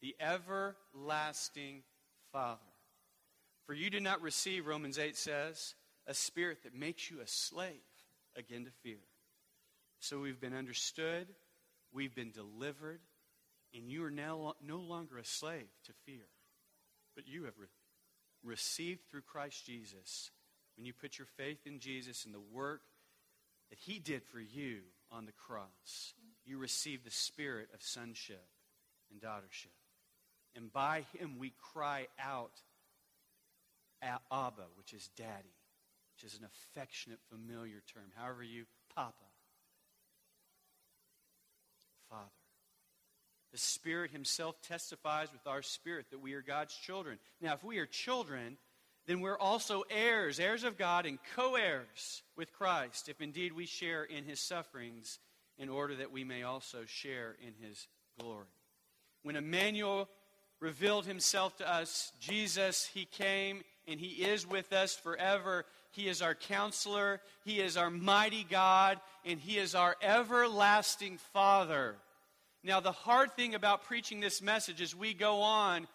The 0.00 0.16
everlasting 0.18 1.82
Father. 2.32 2.58
For 3.66 3.74
you 3.74 3.90
did 3.90 4.02
not 4.02 4.22
receive, 4.22 4.66
Romans 4.66 4.98
8 4.98 5.16
says, 5.16 5.74
a 6.06 6.14
spirit 6.14 6.64
that 6.64 6.74
makes 6.74 7.10
you 7.10 7.20
a 7.20 7.26
slave 7.26 7.70
again 8.36 8.64
to 8.64 8.70
fear. 8.82 8.98
So 10.00 10.20
we've 10.20 10.40
been 10.40 10.54
understood, 10.54 11.28
we've 11.92 12.14
been 12.14 12.32
delivered, 12.32 13.00
and 13.74 13.88
you 13.88 14.04
are 14.04 14.10
now 14.10 14.54
no 14.66 14.78
longer 14.78 15.18
a 15.18 15.24
slave 15.24 15.68
to 15.84 15.92
fear. 16.04 16.26
But 17.14 17.28
you 17.28 17.44
have 17.44 17.54
re- 17.58 17.68
received 18.42 19.08
through 19.08 19.22
Christ 19.22 19.64
Jesus, 19.64 20.30
when 20.76 20.86
you 20.86 20.92
put 20.92 21.18
your 21.18 21.26
faith 21.36 21.66
in 21.66 21.78
Jesus 21.78 22.24
and 22.24 22.34
the 22.34 22.40
work 22.40 22.82
that 23.70 23.78
he 23.78 23.98
did 23.98 24.22
for 24.24 24.40
you 24.40 24.78
on 25.10 25.26
the 25.26 25.32
cross, 25.32 26.14
you 26.44 26.58
receive 26.58 27.04
the 27.04 27.10
spirit 27.10 27.68
of 27.74 27.82
sonship 27.82 28.44
and 29.10 29.20
daughtership. 29.20 29.72
And 30.54 30.72
by 30.72 31.04
him 31.18 31.38
we 31.38 31.52
cry 31.72 32.08
out, 32.18 32.52
Abba, 34.02 34.64
which 34.76 34.92
is 34.92 35.08
daddy, 35.16 35.54
which 36.14 36.24
is 36.30 36.38
an 36.38 36.44
affectionate, 36.44 37.20
familiar 37.30 37.82
term. 37.92 38.10
However, 38.16 38.42
you, 38.42 38.64
Papa, 38.94 39.14
Father. 42.10 42.30
The 43.52 43.58
Spirit 43.58 44.10
Himself 44.10 44.60
testifies 44.62 45.28
with 45.32 45.46
our 45.46 45.62
spirit 45.62 46.06
that 46.10 46.20
we 46.20 46.32
are 46.32 46.42
God's 46.42 46.74
children. 46.74 47.18
Now, 47.40 47.52
if 47.52 47.62
we 47.62 47.78
are 47.78 47.86
children, 47.86 48.56
then 49.06 49.20
we're 49.20 49.38
also 49.38 49.82
heirs, 49.90 50.38
heirs 50.38 50.64
of 50.64 50.78
God, 50.78 51.06
and 51.06 51.18
co 51.34 51.56
heirs 51.56 52.22
with 52.36 52.52
Christ, 52.52 53.08
if 53.08 53.20
indeed 53.20 53.52
we 53.52 53.66
share 53.66 54.04
in 54.04 54.24
His 54.24 54.40
sufferings, 54.40 55.18
in 55.58 55.68
order 55.68 55.96
that 55.96 56.12
we 56.12 56.24
may 56.24 56.42
also 56.42 56.84
share 56.86 57.36
in 57.40 57.54
His 57.66 57.88
glory. 58.18 58.46
When 59.22 59.36
Emmanuel 59.36 60.08
revealed 60.60 61.06
Himself 61.06 61.56
to 61.56 61.70
us, 61.70 62.12
Jesus, 62.20 62.86
He 62.86 63.04
came 63.04 63.62
and 63.88 63.98
He 63.98 64.24
is 64.24 64.46
with 64.46 64.72
us 64.72 64.94
forever. 64.94 65.64
He 65.90 66.08
is 66.08 66.22
our 66.22 66.34
counselor, 66.34 67.20
He 67.44 67.60
is 67.60 67.76
our 67.76 67.90
mighty 67.90 68.44
God, 68.44 69.00
and 69.24 69.40
He 69.40 69.58
is 69.58 69.74
our 69.74 69.96
everlasting 70.00 71.18
Father. 71.32 71.96
Now, 72.64 72.78
the 72.78 72.92
hard 72.92 73.32
thing 73.32 73.56
about 73.56 73.84
preaching 73.84 74.20
this 74.20 74.40
message 74.40 74.80
as 74.80 74.94
we 74.94 75.14
go 75.14 75.40
on 75.40 75.88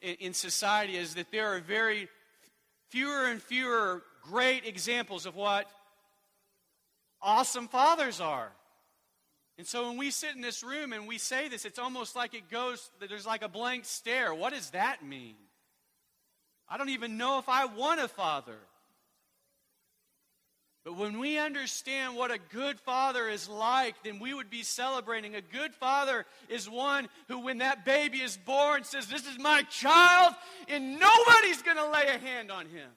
in, 0.00 0.14
in 0.20 0.34
society 0.34 0.96
is 0.96 1.14
that 1.16 1.32
there 1.32 1.48
are 1.48 1.58
very 1.58 2.08
fewer 2.92 3.24
and 3.24 3.42
fewer 3.42 4.02
great 4.22 4.66
examples 4.66 5.24
of 5.24 5.34
what 5.34 5.66
awesome 7.22 7.66
fathers 7.66 8.20
are. 8.20 8.52
And 9.56 9.66
so 9.66 9.88
when 9.88 9.96
we 9.96 10.10
sit 10.10 10.34
in 10.34 10.42
this 10.42 10.62
room 10.62 10.92
and 10.92 11.08
we 11.08 11.16
say 11.16 11.48
this, 11.48 11.64
it's 11.64 11.78
almost 11.78 12.14
like 12.14 12.34
it 12.34 12.50
goes, 12.50 12.90
there's 13.08 13.24
like 13.26 13.42
a 13.42 13.48
blank 13.48 13.86
stare. 13.86 14.34
What 14.34 14.52
does 14.52 14.70
that 14.70 15.02
mean? 15.02 15.36
I 16.68 16.76
don't 16.76 16.90
even 16.90 17.16
know 17.16 17.38
if 17.38 17.48
I 17.48 17.64
want 17.64 18.00
a 18.00 18.08
father. 18.08 18.58
But 20.84 20.96
when 20.96 21.20
we 21.20 21.38
understand 21.38 22.16
what 22.16 22.32
a 22.32 22.38
good 22.50 22.80
father 22.80 23.28
is 23.28 23.48
like, 23.48 23.94
then 24.02 24.18
we 24.18 24.34
would 24.34 24.50
be 24.50 24.64
celebrating. 24.64 25.36
A 25.36 25.40
good 25.40 25.74
father 25.74 26.26
is 26.48 26.68
one 26.68 27.08
who, 27.28 27.38
when 27.40 27.58
that 27.58 27.84
baby 27.84 28.18
is 28.18 28.36
born, 28.36 28.82
says, 28.82 29.06
This 29.06 29.26
is 29.26 29.38
my 29.38 29.62
child, 29.62 30.34
and 30.66 30.98
nobody's 30.98 31.62
going 31.62 31.76
to 31.76 31.88
lay 31.88 32.08
a 32.08 32.18
hand 32.18 32.50
on 32.50 32.66
him. 32.66 32.88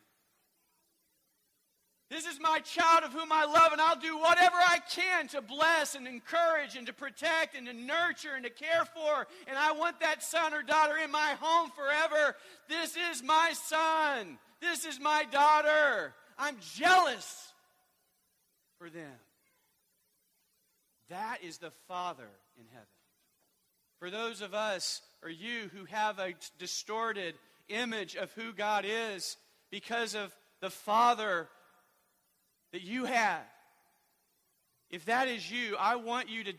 This 2.10 2.26
is 2.26 2.40
my 2.40 2.60
child 2.60 3.04
of 3.04 3.14
whom 3.14 3.32
I 3.32 3.46
love, 3.46 3.72
and 3.72 3.82
I'll 3.82 4.00
do 4.00 4.18
whatever 4.18 4.56
I 4.56 4.80
can 4.90 5.28
to 5.30 5.42
bless 5.42 5.94
and 5.94 6.08
encourage 6.08 6.76
and 6.76 6.88
to 6.88 6.94
protect 6.94 7.56
and 7.56 7.68
to 7.68 7.74
nurture 7.74 8.34
and 8.36 8.44
to 8.46 8.50
care 8.50 8.86
for. 8.86 9.28
And 9.48 9.58
I 9.58 9.74
want 9.74 10.00
that 10.00 10.24
son 10.24 10.54
or 10.54 10.64
daughter 10.64 10.98
in 11.04 11.12
my 11.12 11.36
home 11.40 11.72
forever. 11.72 12.36
This 12.68 12.96
is 13.12 13.22
my 13.22 13.54
son. 13.54 14.40
This 14.60 14.86
is 14.86 15.00
my 15.00 15.26
daughter. 15.32 16.14
I'm 16.38 16.58
jealous 16.76 17.54
for 18.86 18.92
them. 18.92 19.18
That 21.10 21.40
is 21.44 21.58
the 21.58 21.72
Father 21.88 22.30
in 22.56 22.66
heaven. 22.72 22.86
For 23.98 24.12
those 24.12 24.42
of 24.42 24.54
us, 24.54 25.02
or 25.24 25.30
you, 25.30 25.72
who 25.74 25.86
have 25.86 26.20
a 26.20 26.36
distorted 26.60 27.34
image 27.68 28.16
of 28.16 28.32
who 28.34 28.54
God 28.54 28.86
is 28.88 29.38
because 29.72 30.14
of 30.14 30.36
the 30.62 30.70
Father 30.70 31.48
that 32.74 32.84
you 32.84 33.06
have, 33.06 33.42
if 34.92 35.06
that 35.06 35.30
is 35.30 35.50
you, 35.50 35.76
I 35.80 35.96
want 35.96 36.30
you 36.30 36.44
to 36.44 36.54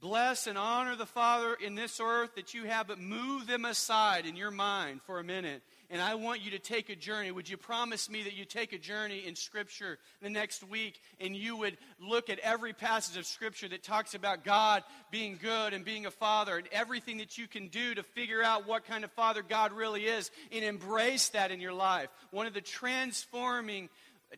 bless 0.00 0.48
and 0.48 0.58
honor 0.58 0.96
the 0.96 1.06
Father 1.06 1.54
in 1.54 1.76
this 1.76 2.00
earth 2.00 2.34
that 2.34 2.54
you 2.54 2.64
have, 2.64 2.88
but 2.88 2.98
move 2.98 3.46
them 3.46 3.64
aside 3.64 4.26
in 4.26 4.34
your 4.34 4.50
mind 4.50 5.00
for 5.06 5.20
a 5.20 5.24
minute 5.24 5.62
and 5.90 6.02
I 6.02 6.16
want 6.16 6.44
you 6.44 6.50
to 6.52 6.58
take 6.58 6.90
a 6.90 6.96
journey. 6.96 7.30
Would 7.30 7.48
you 7.48 7.56
promise 7.56 8.10
me 8.10 8.24
that 8.24 8.34
you 8.34 8.44
take 8.44 8.72
a 8.72 8.78
journey 8.78 9.24
in 9.26 9.36
Scripture 9.36 9.98
the 10.20 10.28
next 10.28 10.62
week 10.68 11.00
and 11.20 11.36
you 11.36 11.56
would 11.56 11.76
look 12.00 12.28
at 12.28 12.38
every 12.40 12.72
passage 12.72 13.16
of 13.16 13.26
Scripture 13.26 13.68
that 13.68 13.82
talks 13.82 14.14
about 14.14 14.44
God 14.44 14.82
being 15.10 15.38
good 15.40 15.72
and 15.72 15.84
being 15.84 16.06
a 16.06 16.10
father 16.10 16.56
and 16.56 16.66
everything 16.72 17.18
that 17.18 17.38
you 17.38 17.46
can 17.46 17.68
do 17.68 17.94
to 17.94 18.02
figure 18.02 18.42
out 18.42 18.66
what 18.66 18.84
kind 18.84 19.04
of 19.04 19.12
father 19.12 19.42
God 19.42 19.72
really 19.72 20.06
is 20.06 20.30
and 20.50 20.64
embrace 20.64 21.28
that 21.30 21.50
in 21.50 21.60
your 21.60 21.72
life? 21.72 22.08
One 22.30 22.46
of 22.46 22.54
the 22.54 22.60
transforming 22.60 23.88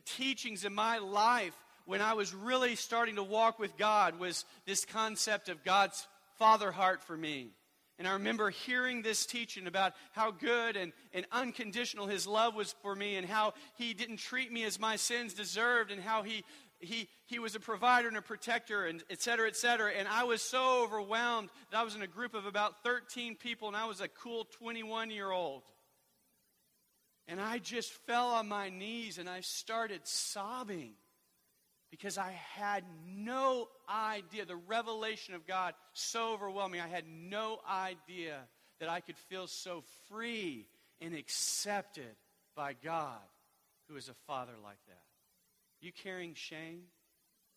teachings 0.05 0.65
in 0.65 0.73
my 0.73 0.99
life 0.99 1.55
when 1.85 2.01
I 2.01 2.13
was 2.13 2.33
really 2.35 2.75
starting 2.75 3.15
to 3.15 3.23
walk 3.23 3.57
with 3.57 3.75
God 3.75 4.19
was 4.19 4.45
this 4.67 4.85
concept 4.85 5.49
of 5.49 5.63
God's 5.63 6.07
father 6.37 6.71
heart 6.71 7.01
for 7.01 7.17
me. 7.17 7.49
And 7.99 8.07
I 8.07 8.13
remember 8.13 8.49
hearing 8.49 9.01
this 9.01 9.25
teaching 9.25 9.67
about 9.67 9.93
how 10.13 10.31
good 10.31 10.77
and, 10.77 10.93
and 11.13 11.25
unconditional 11.33 12.07
his 12.07 12.25
love 12.25 12.55
was 12.55 12.73
for 12.81 12.95
me 12.95 13.17
and 13.17 13.27
how 13.27 13.53
he 13.75 13.93
didn't 13.93 14.17
treat 14.17 14.53
me 14.53 14.63
as 14.63 14.79
my 14.79 14.95
sins 14.95 15.33
deserved 15.33 15.91
and 15.91 16.01
how 16.01 16.23
he, 16.23 16.45
he, 16.79 17.09
he 17.25 17.39
was 17.39 17.55
a 17.55 17.59
provider 17.59 18.07
and 18.07 18.15
a 18.15 18.21
protector 18.21 18.85
and 18.85 19.03
et 19.09 19.21
cetera, 19.21 19.49
et 19.49 19.57
cetera. 19.57 19.91
And 19.91 20.07
I 20.07 20.23
was 20.23 20.41
so 20.41 20.81
overwhelmed 20.81 21.49
that 21.71 21.77
I 21.77 21.83
was 21.83 21.93
in 21.93 22.01
a 22.01 22.07
group 22.07 22.33
of 22.33 22.45
about 22.45 22.83
13 22.83 23.35
people 23.35 23.67
and 23.67 23.75
I 23.75 23.85
was 23.85 23.99
a 23.99 24.07
cool 24.07 24.45
21 24.45 25.11
year 25.11 25.29
old. 25.29 25.63
And 27.27 27.41
I 27.41 27.57
just 27.57 27.91
fell 28.07 28.29
on 28.29 28.47
my 28.47 28.69
knees 28.69 29.17
and 29.17 29.29
I 29.29 29.41
started 29.41 30.07
sobbing 30.07 30.93
because 31.91 32.17
I 32.17 32.31
had 32.55 32.83
no 33.05 33.67
idea. 33.89 34.45
The 34.45 34.55
revelation 34.55 35.33
of 35.33 35.47
God 35.47 35.73
so 35.93 36.33
overwhelming. 36.33 36.81
I 36.81 36.87
had 36.87 37.05
no 37.07 37.59
idea 37.69 38.37
that 38.79 38.89
I 38.89 38.99
could 38.99 39.17
feel 39.17 39.47
so 39.47 39.83
free 40.09 40.67
and 41.01 41.13
accepted 41.13 42.15
by 42.55 42.73
God, 42.73 43.19
who 43.87 43.95
is 43.95 44.09
a 44.09 44.13
father 44.27 44.53
like 44.63 44.79
that. 44.87 45.03
You 45.81 45.91
carrying 45.91 46.33
shame? 46.33 46.81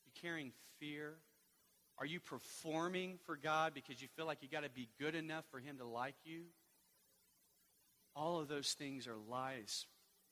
You 0.07 0.13
carrying 0.21 0.53
fear? 0.79 1.15
Are 1.99 2.07
you 2.07 2.21
performing 2.21 3.19
for 3.27 3.37
God 3.37 3.75
because 3.75 4.01
you 4.01 4.09
feel 4.17 4.27
like 4.27 4.39
you 4.43 4.49
got 4.49 4.65
to 4.65 4.71
be 4.71 4.89
good 4.99 5.15
enough 5.15 5.45
for 5.51 5.59
Him 5.59 5.79
to 5.79 5.85
like 5.85 6.15
you? 6.25 6.45
All 8.15 8.41
of 8.41 8.49
those 8.49 8.73
things 8.73 9.07
are 9.07 9.17
lies 9.29 9.87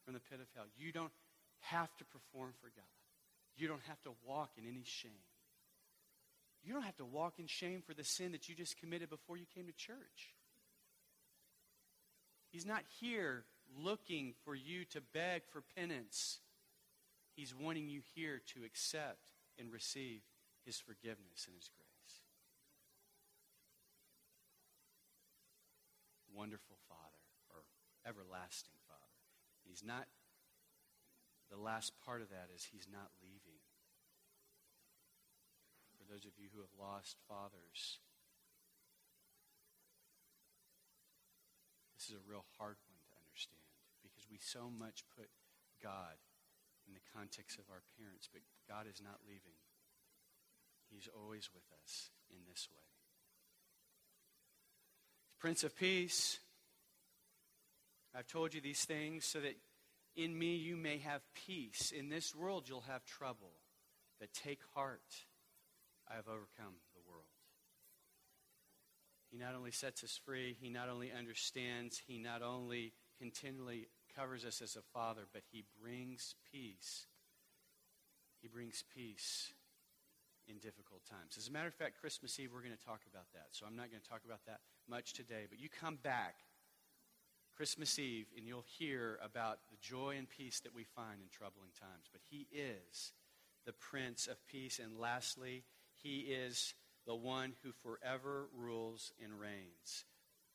from 0.05 0.15
the 0.15 0.21
pit 0.21 0.41
of 0.41 0.47
hell. 0.55 0.67
You 0.77 0.93
don't 0.93 1.13
have 1.61 1.95
to 1.99 2.05
perform 2.05 2.53
for 2.61 2.69
God. 2.75 2.85
You 3.61 3.69
don't 3.69 3.85
have 3.89 4.01
to 4.03 4.13
walk 4.27 4.53
in 4.57 4.65
any 4.67 4.85
shame. 4.85 5.13
You 6.65 6.73
don't 6.73 6.83
have 6.83 6.97
to 6.97 7.05
walk 7.05 7.35
in 7.39 7.47
shame 7.47 7.83
for 7.87 7.93
the 7.93 8.05
sin 8.05 8.33
that 8.33 8.49
you 8.49 8.55
just 8.55 8.81
committed 8.81 9.11
before 9.11 9.37
you 9.37 9.45
came 9.55 9.67
to 9.67 9.73
church. 9.73 10.35
He's 12.51 12.65
not 12.65 12.85
here 13.01 13.45
looking 13.79 14.33
for 14.47 14.55
you 14.55 14.87
to 14.87 15.03
beg 15.13 15.43
for 15.53 15.63
penance. 15.77 16.41
He's 17.37 17.55
wanting 17.55 17.91
you 17.91 18.01
here 18.15 18.41
to 18.55 18.65
accept 18.65 19.33
and 19.59 19.71
receive 19.71 20.23
his 20.65 20.79
forgiveness 20.79 21.45
and 21.47 21.55
his 21.55 21.69
grace. 21.69 22.21
Wonderful 26.35 26.77
Father, 26.89 27.25
or 27.51 27.61
everlasting 28.09 28.75
Father. 28.89 29.01
He's 29.69 29.83
not 29.85 30.07
the 31.51 31.59
last 31.59 31.93
part 32.07 32.23
of 32.23 32.31
that 32.31 32.49
is 32.55 32.65
he's 32.71 32.87
not 32.91 33.11
leaving. 33.21 33.50
Those 36.11 36.27
of 36.27 36.35
you 36.43 36.51
who 36.53 36.59
have 36.59 36.75
lost 36.75 37.23
fathers, 37.31 38.03
this 41.95 42.11
is 42.11 42.19
a 42.19 42.29
real 42.29 42.43
hard 42.59 42.75
one 42.91 42.99
to 42.99 43.15
understand 43.15 43.63
because 44.03 44.27
we 44.27 44.43
so 44.43 44.67
much 44.67 45.07
put 45.15 45.31
God 45.81 46.19
in 46.89 46.95
the 46.95 47.07
context 47.15 47.63
of 47.63 47.71
our 47.71 47.87
parents, 47.95 48.27
but 48.27 48.43
God 48.67 48.91
is 48.91 49.01
not 49.01 49.23
leaving. 49.23 49.55
He's 50.91 51.09
always 51.15 51.49
with 51.55 51.63
us 51.81 52.11
in 52.29 52.43
this 52.51 52.67
way. 52.75 52.83
Prince 55.39 55.63
of 55.63 55.77
Peace, 55.77 56.41
I've 58.19 58.27
told 58.27 58.53
you 58.53 58.61
these 58.61 58.85
things 58.85 59.25
so 59.25 59.39
that 59.39 59.55
in 60.17 60.37
me 60.37 60.57
you 60.57 60.77
may 60.77 60.99
have 60.99 61.23
peace. 61.47 61.93
In 61.97 62.09
this 62.09 62.35
world 62.35 62.69
you'll 62.69 62.85
have 62.89 63.05
trouble. 63.05 63.53
But 64.19 64.35
take 64.35 64.61
heart. 64.75 65.01
I 66.11 66.17
have 66.17 66.27
overcome 66.27 66.75
the 66.95 67.01
world. 67.09 67.25
He 69.31 69.39
not 69.39 69.55
only 69.55 69.71
sets 69.71 70.03
us 70.03 70.19
free, 70.25 70.57
he 70.61 70.71
not 70.71 70.89
only 70.89 71.13
understands, 71.17 72.03
he 72.05 72.19
not 72.19 72.43
only 72.43 72.93
continually 73.17 73.87
covers 74.17 74.45
us 74.45 74.61
as 74.61 74.75
a 74.75 74.83
father, 74.93 75.23
but 75.33 75.43
he 75.53 75.65
brings 75.81 76.35
peace. 76.51 77.07
He 78.43 78.49
brings 78.49 78.83
peace 78.93 79.53
in 80.49 80.59
difficult 80.59 81.03
times. 81.09 81.37
As 81.39 81.47
a 81.47 81.53
matter 81.53 81.69
of 81.69 81.75
fact, 81.75 82.01
Christmas 82.01 82.39
Eve, 82.41 82.51
we're 82.53 82.63
going 82.63 82.77
to 82.77 82.85
talk 82.85 83.03
about 83.09 83.27
that. 83.35 83.49
So 83.53 83.67
I'm 83.67 83.77
not 83.77 83.91
going 83.91 84.03
to 84.03 84.09
talk 84.09 84.23
about 84.27 84.45
that 84.47 84.61
much 84.89 85.13
today. 85.13 85.47
But 85.49 85.61
you 85.61 85.69
come 85.69 85.99
back 86.03 86.37
Christmas 87.57 87.99
Eve 87.99 88.27
and 88.37 88.47
you'll 88.47 88.65
hear 88.79 89.19
about 89.23 89.59
the 89.71 89.77
joy 89.81 90.17
and 90.19 90.29
peace 90.29 90.61
that 90.61 90.75
we 90.75 90.83
find 90.83 91.21
in 91.23 91.29
troubling 91.31 91.71
times. 91.79 92.09
But 92.11 92.23
He 92.29 92.49
is 92.51 93.13
the 93.65 93.73
Prince 93.73 94.27
of 94.27 94.45
Peace. 94.47 94.81
And 94.83 94.99
lastly, 94.99 95.65
He 96.03 96.21
is 96.21 96.75
the 97.07 97.15
one 97.15 97.55
who 97.63 97.73
forever 97.73 98.49
rules 98.57 99.13
and 99.23 99.39
reigns. 99.39 100.05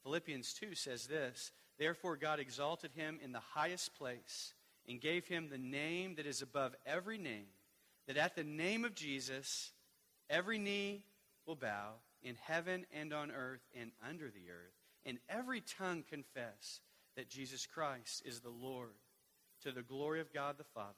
Philippians 0.03 0.53
2 0.53 0.75
says 0.75 1.08
this 1.08 1.51
Therefore, 1.77 2.15
God 2.15 2.39
exalted 2.39 2.91
him 2.93 3.19
in 3.23 3.31
the 3.31 3.39
highest 3.39 3.95
place 3.95 4.53
and 4.88 5.01
gave 5.01 5.27
him 5.27 5.49
the 5.49 5.58
name 5.58 6.15
that 6.15 6.25
is 6.25 6.41
above 6.41 6.75
every 6.86 7.17
name, 7.17 7.47
that 8.08 8.17
at 8.17 8.36
the 8.36 8.43
name 8.43 8.86
of 8.86 8.95
Jesus, 8.95 9.71
every 10.29 10.58
knee 10.58 11.03
will 11.45 11.55
bow 11.55 11.93
in 12.23 12.36
heaven 12.41 12.86
and 12.93 13.13
on 13.13 13.31
earth 13.31 13.67
and 13.79 13.91
under 14.08 14.25
the 14.25 14.49
earth, 14.49 14.73
and 15.05 15.17
every 15.29 15.62
tongue 15.62 16.03
confess 16.10 16.79
that 17.15 17.29
Jesus 17.29 17.65
Christ 17.65 18.23
is 18.25 18.39
the 18.39 18.49
Lord 18.49 18.93
to 19.63 19.71
the 19.71 19.81
glory 19.81 20.21
of 20.21 20.34
God 20.34 20.58
the 20.58 20.63
Father. 20.63 20.93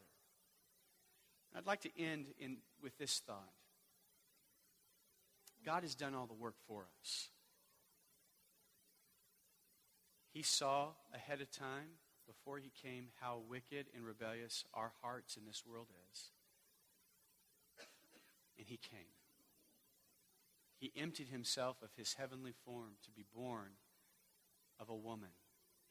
I'd 1.55 1.65
like 1.65 1.81
to 1.81 1.99
end 1.99 2.27
in, 2.39 2.57
with 2.81 2.97
this 2.97 3.21
thought 3.25 3.53
God 5.67 5.83
has 5.83 5.95
done 5.95 6.15
all 6.15 6.27
the 6.27 6.33
work 6.33 6.55
for 6.65 6.85
us. 7.01 7.27
He 10.33 10.41
saw 10.41 10.91
ahead 11.13 11.41
of 11.41 11.51
time, 11.51 11.99
before 12.25 12.57
he 12.57 12.71
came, 12.81 13.07
how 13.19 13.41
wicked 13.49 13.87
and 13.93 14.05
rebellious 14.05 14.63
our 14.73 14.93
hearts 15.01 15.35
in 15.35 15.45
this 15.45 15.63
world 15.69 15.87
is. 16.13 16.31
And 18.57 18.65
he 18.65 18.77
came. 18.77 19.11
He 20.79 20.93
emptied 20.95 21.27
himself 21.27 21.75
of 21.83 21.89
his 21.97 22.13
heavenly 22.13 22.53
form 22.63 22.95
to 23.03 23.11
be 23.11 23.25
born 23.35 23.71
of 24.79 24.87
a 24.87 24.95
woman. 24.95 25.35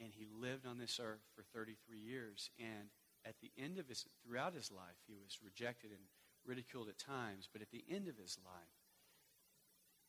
And 0.01 0.09
he 0.11 0.27
lived 0.41 0.67
on 0.67 0.79
this 0.79 0.99
earth 1.03 1.27
for 1.35 1.43
33 1.53 1.99
years. 1.99 2.49
And 2.59 2.89
at 3.27 3.35
the 3.43 3.51
end 3.63 3.79
of 3.79 3.89
his, 3.89 4.07
throughout 4.25 4.55
his 4.55 4.73
life, 4.73 4.97
he 5.07 5.13
was 5.13 5.39
rejected 5.45 5.91
and 5.91 6.01
ridiculed 6.47 6.89
at 6.89 6.99
times. 6.99 7.47
But 7.53 7.61
at 7.61 7.71
the 7.71 7.85
end 7.91 8.09
of 8.09 8.17
his 8.17 8.39
life, 8.43 8.76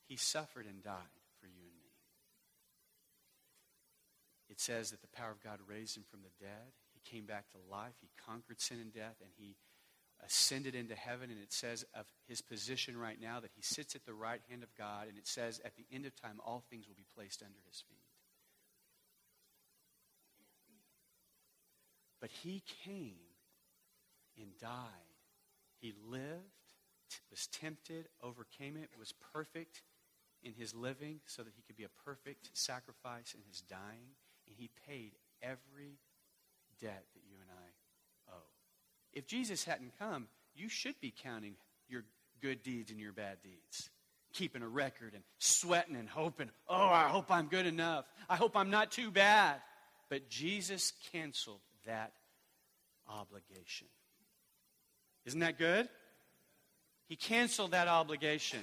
he 0.08 0.15
suffered 0.15 0.65
and 0.65 0.82
died 0.82 1.22
for 1.39 1.48
you 1.48 1.63
and 1.63 1.78
me. 1.84 1.91
It 4.50 4.60
says 4.62 4.91
that 4.91 5.02
the 5.02 5.08
power 5.08 5.32
of 5.32 5.43
God 5.43 5.60
raised 5.67 5.98
him 5.98 6.06
from 6.10 6.22
the 6.22 6.46
dead. 6.46 6.72
He 6.93 7.02
came 7.10 7.26
back 7.26 7.50
to 7.52 7.58
life. 7.70 7.96
He 8.00 8.10
conquered 8.26 8.62
sin 8.62 8.80
and 8.80 8.93
death, 8.93 9.15
and 9.22 9.32
he 9.38 9.58
ascended 10.26 10.74
into 10.74 10.96
heaven. 10.96 11.30
And 11.30 11.39
it 11.39 11.52
says 11.52 11.86
of 11.93 12.06
his 12.28 12.41
position 12.41 12.98
right 12.98 13.20
now 13.22 13.41
that 13.41 13.52
he 13.54 13.62
sits 13.62 13.96
at 13.96 14.06
the 14.06 14.13
right 14.13 14.41
hand 14.50 14.63
of 14.63 14.74
God. 14.76 15.08
And 15.10 15.17
it 15.17 15.28
says 15.28 15.60
at 15.65 15.76
the 15.76 15.86
end 15.91 16.06
of 16.06 16.15
time, 16.15 16.39
all 16.43 16.63
things 16.70 16.88
will 16.88 16.96
be 16.96 17.06
placed 17.13 17.43
under 17.43 17.60
his 17.67 17.84
feet. 17.88 17.98
But 22.22 22.32
he 22.32 22.63
came 22.84 23.20
and 24.39 24.58
died. 24.58 24.70
He 25.80 25.93
lived, 26.10 26.41
was 27.30 27.48
tempted, 27.48 28.08
overcame 28.24 28.78
it, 28.78 28.89
was 28.98 29.13
perfect 29.34 29.84
in 30.48 30.54
his 30.54 30.74
living 30.74 31.20
so 31.26 31.44
that 31.44 31.52
he 31.56 31.62
could 31.62 31.76
be 31.76 31.84
a 31.84 32.04
perfect 32.06 32.50
sacrifice 32.54 33.36
in 33.36 33.42
his 33.48 33.62
dying. 33.62 34.16
And 34.48 34.56
he 34.58 34.70
paid 34.88 35.12
every 35.42 36.00
debt 36.82 37.06
that 37.14 37.24
you 37.30 37.38
and 37.42 37.50
I 37.52 38.34
owe. 38.34 38.50
If 39.14 39.28
Jesus 39.28 39.66
hadn't 39.66 40.00
come, 40.00 40.28
you 40.56 40.70
should 40.70 41.00
be 41.02 41.14
counting 41.24 41.56
your 41.90 42.04
good 42.42 42.64
deeds 42.64 42.92
and 42.92 43.00
your 43.00 43.12
bad 43.12 43.38
deeds, 43.44 43.90
keeping 44.34 44.62
a 44.62 44.68
record 44.68 45.14
and 45.14 45.24
sweating 45.38 45.96
and 45.96 46.08
hoping, 46.08 46.50
oh, 46.70 46.88
I 46.88 47.10
hope 47.10 47.30
I'm 47.30 47.48
good 47.48 47.66
enough. 47.66 48.06
I 48.30 48.38
hope 48.38 48.56
I'm 48.56 48.70
not 48.70 48.92
too 48.92 49.12
bad. 49.12 49.58
But 50.10 50.30
Jesus 50.30 50.94
canceled 51.12 51.60
that 51.86 52.14
obligation. 53.10 53.88
Isn't 55.26 55.42
that 55.42 55.58
good? 55.58 55.90
He 57.10 57.18
canceled 57.18 57.72
that 57.72 57.88
obligation. 57.88 58.60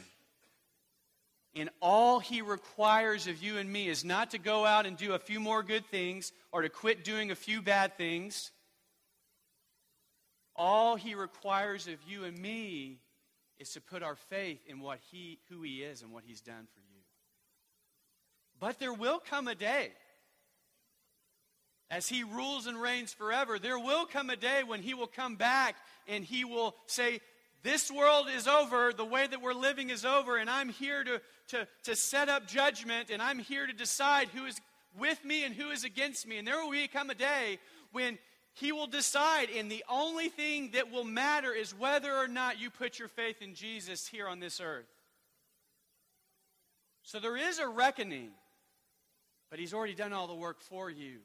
And 1.56 1.70
all 1.80 2.18
he 2.18 2.42
requires 2.42 3.26
of 3.26 3.42
you 3.42 3.58
and 3.58 3.72
me 3.72 3.88
is 3.88 4.04
not 4.04 4.32
to 4.32 4.38
go 4.38 4.66
out 4.66 4.86
and 4.86 4.96
do 4.96 5.12
a 5.12 5.18
few 5.18 5.38
more 5.38 5.62
good 5.62 5.86
things 5.86 6.32
or 6.50 6.62
to 6.62 6.68
quit 6.68 7.04
doing 7.04 7.30
a 7.30 7.36
few 7.36 7.62
bad 7.62 7.96
things. 7.96 8.50
All 10.56 10.96
he 10.96 11.14
requires 11.14 11.86
of 11.86 12.02
you 12.08 12.24
and 12.24 12.36
me 12.36 12.98
is 13.58 13.70
to 13.70 13.80
put 13.80 14.02
our 14.02 14.16
faith 14.16 14.60
in 14.66 14.80
what 14.80 14.98
he, 15.10 15.38
who 15.48 15.62
he 15.62 15.82
is 15.82 16.02
and 16.02 16.12
what 16.12 16.24
he's 16.26 16.40
done 16.40 16.66
for 16.74 16.80
you. 16.80 17.00
But 18.58 18.78
there 18.78 18.92
will 18.92 19.20
come 19.20 19.46
a 19.48 19.54
day, 19.54 19.92
as 21.90 22.08
he 22.08 22.24
rules 22.24 22.66
and 22.66 22.80
reigns 22.80 23.12
forever, 23.12 23.58
there 23.58 23.78
will 23.78 24.06
come 24.06 24.30
a 24.30 24.36
day 24.36 24.62
when 24.64 24.82
he 24.82 24.94
will 24.94 25.06
come 25.06 25.36
back 25.36 25.76
and 26.08 26.24
he 26.24 26.44
will 26.44 26.74
say, 26.86 27.20
this 27.64 27.90
world 27.90 28.26
is 28.32 28.46
over. 28.46 28.92
The 28.92 29.06
way 29.06 29.26
that 29.26 29.40
we're 29.40 29.54
living 29.54 29.88
is 29.88 30.04
over. 30.04 30.36
And 30.36 30.48
I'm 30.50 30.68
here 30.68 31.02
to, 31.02 31.20
to, 31.48 31.66
to 31.84 31.96
set 31.96 32.28
up 32.28 32.46
judgment. 32.46 33.08
And 33.10 33.20
I'm 33.20 33.38
here 33.38 33.66
to 33.66 33.72
decide 33.72 34.28
who 34.28 34.44
is 34.44 34.60
with 34.96 35.24
me 35.24 35.44
and 35.44 35.54
who 35.54 35.70
is 35.70 35.82
against 35.82 36.28
me. 36.28 36.36
And 36.36 36.46
there 36.46 36.58
will 36.58 36.88
come 36.92 37.08
a 37.08 37.14
day 37.14 37.58
when 37.90 38.18
he 38.52 38.70
will 38.70 38.86
decide. 38.86 39.48
And 39.56 39.72
the 39.72 39.82
only 39.88 40.28
thing 40.28 40.72
that 40.74 40.92
will 40.92 41.04
matter 41.04 41.52
is 41.52 41.76
whether 41.76 42.14
or 42.14 42.28
not 42.28 42.60
you 42.60 42.68
put 42.68 42.98
your 42.98 43.08
faith 43.08 43.40
in 43.40 43.54
Jesus 43.54 44.06
here 44.06 44.28
on 44.28 44.40
this 44.40 44.60
earth. 44.60 44.86
So 47.02 47.18
there 47.18 47.36
is 47.36 47.58
a 47.58 47.66
reckoning. 47.66 48.30
But 49.50 49.58
he's 49.58 49.72
already 49.72 49.94
done 49.94 50.12
all 50.12 50.26
the 50.26 50.34
work 50.34 50.60
for 50.60 50.90
you. 50.90 51.20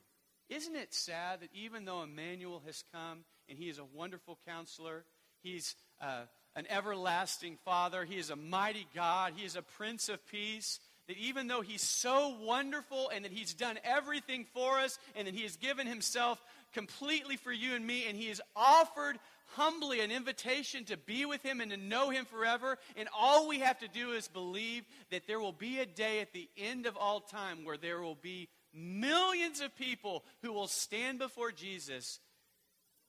Isn't 0.49 0.75
it 0.75 0.93
sad 0.93 1.41
that 1.41 1.49
even 1.53 1.83
though 1.83 2.01
Emmanuel 2.01 2.61
has 2.65 2.83
come 2.93 3.19
and 3.49 3.57
he 3.57 3.67
is 3.67 3.77
a 3.77 3.83
wonderful 3.83 4.39
counselor, 4.47 5.03
he's 5.41 5.75
uh, 6.01 6.21
an 6.55 6.65
everlasting 6.69 7.57
Father. 7.63 8.05
He 8.05 8.17
is 8.17 8.29
a 8.29 8.35
mighty 8.35 8.87
God. 8.95 9.33
He 9.35 9.45
is 9.45 9.55
a 9.55 9.61
Prince 9.61 10.09
of 10.09 10.25
Peace. 10.27 10.79
That 11.07 11.17
even 11.17 11.47
though 11.47 11.61
He's 11.61 11.81
so 11.81 12.35
wonderful 12.41 13.09
and 13.09 13.25
that 13.25 13.31
He's 13.31 13.53
done 13.53 13.79
everything 13.83 14.45
for 14.53 14.79
us 14.79 14.99
and 15.15 15.27
that 15.27 15.33
He 15.33 15.43
has 15.43 15.57
given 15.57 15.87
Himself 15.87 16.43
completely 16.73 17.35
for 17.35 17.51
you 17.51 17.75
and 17.75 17.85
me 17.85 18.05
and 18.07 18.15
He 18.15 18.27
has 18.27 18.41
offered 18.55 19.17
humbly 19.53 20.01
an 20.01 20.11
invitation 20.11 20.85
to 20.85 20.97
be 20.97 21.25
with 21.25 21.41
Him 21.41 21.61
and 21.61 21.71
to 21.71 21.77
know 21.77 22.09
Him 22.09 22.25
forever. 22.25 22.77
And 22.95 23.09
all 23.17 23.47
we 23.47 23.59
have 23.59 23.79
to 23.79 23.87
do 23.87 24.11
is 24.11 24.27
believe 24.27 24.83
that 25.09 25.25
there 25.25 25.39
will 25.39 25.51
be 25.51 25.79
a 25.79 25.85
day 25.85 26.19
at 26.19 26.33
the 26.33 26.47
end 26.57 26.85
of 26.85 26.95
all 26.95 27.21
time 27.21 27.65
where 27.65 27.77
there 27.77 28.01
will 28.01 28.17
be 28.21 28.49
millions 28.73 29.61
of 29.61 29.75
people 29.75 30.23
who 30.43 30.53
will 30.53 30.67
stand 30.67 31.17
before 31.17 31.51
Jesus 31.51 32.19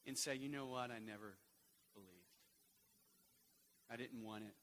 and 0.07 0.17
say, 0.17 0.37
You 0.37 0.49
know 0.49 0.67
what? 0.67 0.91
I 0.91 0.99
never 1.05 1.35
I 3.91 3.97
didn't 3.97 4.23
want 4.23 4.45
it. 4.45 4.55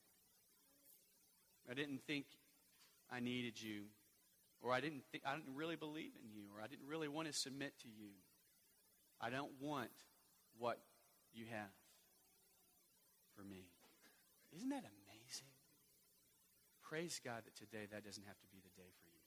I 1.70 1.74
didn't 1.74 2.02
think 2.08 2.26
I 3.12 3.20
needed 3.20 3.62
you. 3.62 3.84
Or 4.62 4.74
I 4.74 4.80
didn't 4.82 5.04
I 5.26 5.36
didn't 5.36 5.56
really 5.56 5.76
believe 5.76 6.14
in 6.18 6.32
you, 6.34 6.50
or 6.56 6.62
I 6.64 6.68
didn't 6.68 6.88
really 6.88 7.08
want 7.08 7.28
to 7.28 7.34
submit 7.34 7.78
to 7.82 7.88
you. 7.88 8.10
I 9.22 9.30
don't 9.30 9.52
want 9.62 9.92
what 10.58 10.80
you 11.34 11.46
have 11.52 11.74
for 13.36 13.44
me. 13.44 13.70
Isn't 14.56 14.70
that 14.70 14.82
amazing? 14.82 15.54
Praise 16.82 17.22
God 17.24 17.44
that 17.46 17.56
today 17.56 17.86
that 17.92 18.04
doesn't 18.04 18.26
have 18.26 18.40
to 18.40 18.48
be 18.48 18.58
the 18.58 18.74
day 18.82 18.90
for 19.04 19.10
you. 19.14 19.22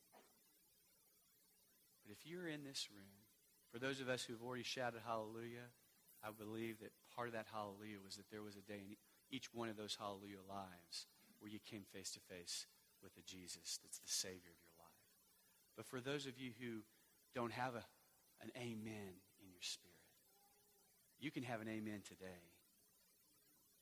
But 2.02 2.10
if 2.10 2.26
you're 2.26 2.48
in 2.48 2.64
this 2.64 2.88
room, 2.90 3.22
for 3.70 3.78
those 3.78 4.00
of 4.00 4.08
us 4.08 4.24
who've 4.24 4.42
already 4.42 4.64
shouted 4.64 5.00
hallelujah, 5.06 5.70
I 6.24 6.30
believe 6.32 6.80
that 6.80 6.90
part 7.14 7.28
of 7.28 7.34
that 7.34 7.46
hallelujah 7.52 8.02
was 8.02 8.16
that 8.16 8.30
there 8.30 8.42
was 8.42 8.56
a 8.56 8.66
day 8.66 8.98
each 9.31 9.53
one 9.53 9.69
of 9.69 9.77
those 9.77 9.97
hallelujah 9.99 10.43
lives 10.49 11.07
where 11.38 11.51
you 11.51 11.59
came 11.64 11.85
face 11.93 12.11
to 12.12 12.21
face 12.21 12.66
with 13.03 13.14
the 13.14 13.23
Jesus 13.23 13.79
that's 13.83 13.99
the 13.99 14.09
Savior 14.09 14.53
of 14.53 14.61
your 14.61 14.77
life. 14.79 15.09
But 15.77 15.87
for 15.87 16.01
those 16.01 16.27
of 16.27 16.38
you 16.38 16.53
who 16.61 16.83
don't 17.35 17.53
have 17.53 17.75
a, 17.75 17.85
an 18.43 18.51
amen 18.57 19.16
in 19.40 19.49
your 19.51 19.62
spirit, 19.62 19.97
you 21.19 21.31
can 21.31 21.43
have 21.43 21.61
an 21.61 21.69
amen 21.69 22.03
today 22.07 22.51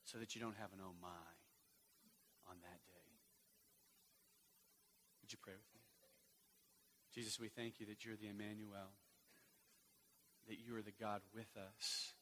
so 0.05 0.19
that 0.19 0.35
you 0.35 0.41
don't 0.41 0.57
have 0.57 0.73
an 0.73 0.81
oh 0.83 0.95
my 1.01 1.29
on 2.49 2.57
that 2.63 2.81
day. 2.87 3.09
Would 5.23 5.33
you 5.33 5.39
pray 5.43 5.55
with 5.55 5.75
me? 5.75 5.81
Jesus, 7.15 7.41
we 7.41 7.49
thank 7.49 7.81
you 7.81 7.87
that 7.87 8.05
you're 8.05 8.17
the 8.17 8.29
Emmanuel, 8.29 8.95
that 10.47 10.59
you 10.59 10.77
are 10.77 10.83
the 10.83 10.95
God 11.01 11.21
with 11.35 11.51
us, 11.57 12.13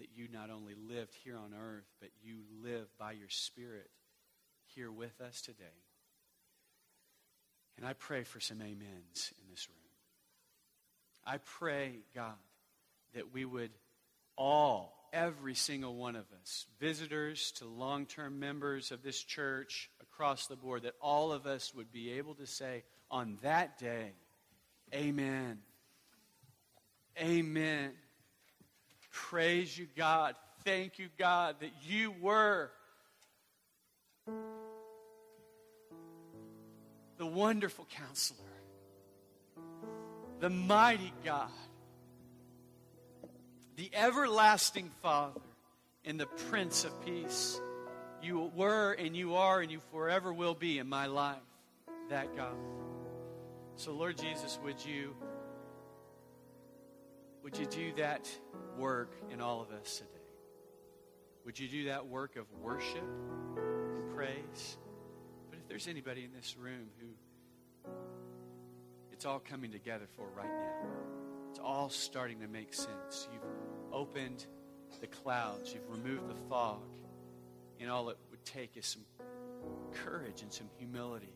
that 0.00 0.08
you 0.16 0.26
not 0.32 0.50
only 0.50 0.74
lived 0.88 1.14
here 1.24 1.36
on 1.36 1.52
earth, 1.54 1.84
but 2.00 2.08
you 2.22 2.38
live 2.62 2.88
by 2.98 3.12
your 3.12 3.28
Spirit 3.28 3.90
here 4.74 4.90
with 4.90 5.20
us 5.20 5.42
today. 5.42 5.64
And 7.76 7.86
I 7.86 7.92
pray 7.92 8.24
for 8.24 8.40
some 8.40 8.60
amens 8.60 9.32
in 9.40 9.50
this 9.50 9.68
room. 9.68 9.76
I 11.24 11.38
pray, 11.38 12.00
God, 12.14 12.34
that 13.14 13.32
we 13.32 13.44
would 13.44 13.70
all, 14.36 15.08
every 15.12 15.54
single 15.54 15.94
one 15.94 16.16
of 16.16 16.24
us, 16.40 16.66
visitors 16.80 17.52
to 17.52 17.66
long 17.66 18.06
term 18.06 18.40
members 18.40 18.90
of 18.92 19.02
this 19.02 19.22
church 19.22 19.90
across 20.00 20.46
the 20.46 20.56
board, 20.56 20.82
that 20.82 20.94
all 21.00 21.30
of 21.30 21.46
us 21.46 21.74
would 21.74 21.92
be 21.92 22.12
able 22.12 22.34
to 22.34 22.46
say 22.46 22.84
on 23.10 23.36
that 23.42 23.78
day, 23.78 24.12
Amen. 24.94 25.58
Amen. 27.20 27.92
Praise 29.10 29.76
you, 29.76 29.86
God. 29.96 30.34
Thank 30.64 30.98
you, 30.98 31.08
God, 31.18 31.56
that 31.60 31.72
you 31.86 32.14
were 32.20 32.70
the 37.16 37.26
wonderful 37.26 37.86
counselor, 37.90 38.38
the 40.40 40.50
mighty 40.50 41.12
God, 41.24 41.50
the 43.76 43.90
everlasting 43.94 44.90
Father, 45.02 45.40
and 46.04 46.18
the 46.18 46.26
Prince 46.26 46.84
of 46.84 47.04
Peace. 47.04 47.60
You 48.22 48.50
were 48.54 48.92
and 48.92 49.16
you 49.16 49.36
are 49.36 49.60
and 49.60 49.70
you 49.70 49.80
forever 49.92 50.32
will 50.32 50.54
be 50.54 50.78
in 50.78 50.88
my 50.88 51.06
life, 51.06 51.38
that 52.10 52.36
God. 52.36 52.56
So, 53.76 53.92
Lord 53.92 54.18
Jesus, 54.18 54.58
would 54.62 54.84
you 54.84 55.14
would 57.42 57.56
you 57.56 57.66
do 57.66 57.92
that 57.94 58.28
work 58.76 59.12
in 59.30 59.40
all 59.40 59.60
of 59.62 59.70
us 59.70 59.98
today? 59.98 60.10
Would 61.44 61.58
you 61.58 61.68
do 61.68 61.84
that 61.86 62.06
work 62.06 62.36
of 62.36 62.46
worship 62.62 63.02
and 63.56 64.14
praise? 64.14 64.78
But 65.48 65.58
if 65.58 65.68
there's 65.68 65.88
anybody 65.88 66.24
in 66.24 66.32
this 66.32 66.56
room 66.56 66.88
who 67.00 67.06
it's 69.12 69.24
all 69.24 69.38
coming 69.38 69.72
together 69.72 70.06
for 70.16 70.28
right 70.36 70.48
now, 70.48 70.90
it's 71.50 71.58
all 71.58 71.88
starting 71.88 72.40
to 72.40 72.48
make 72.48 72.72
sense. 72.72 73.28
You've 73.32 73.42
opened 73.92 74.46
the 75.00 75.06
clouds, 75.06 75.72
you've 75.74 75.88
removed 75.88 76.28
the 76.28 76.48
fog, 76.48 76.82
and 77.80 77.90
all 77.90 78.10
it 78.10 78.18
would 78.30 78.44
take 78.44 78.76
is 78.76 78.86
some 78.86 79.02
courage 80.04 80.42
and 80.42 80.52
some 80.52 80.68
humility 80.78 81.34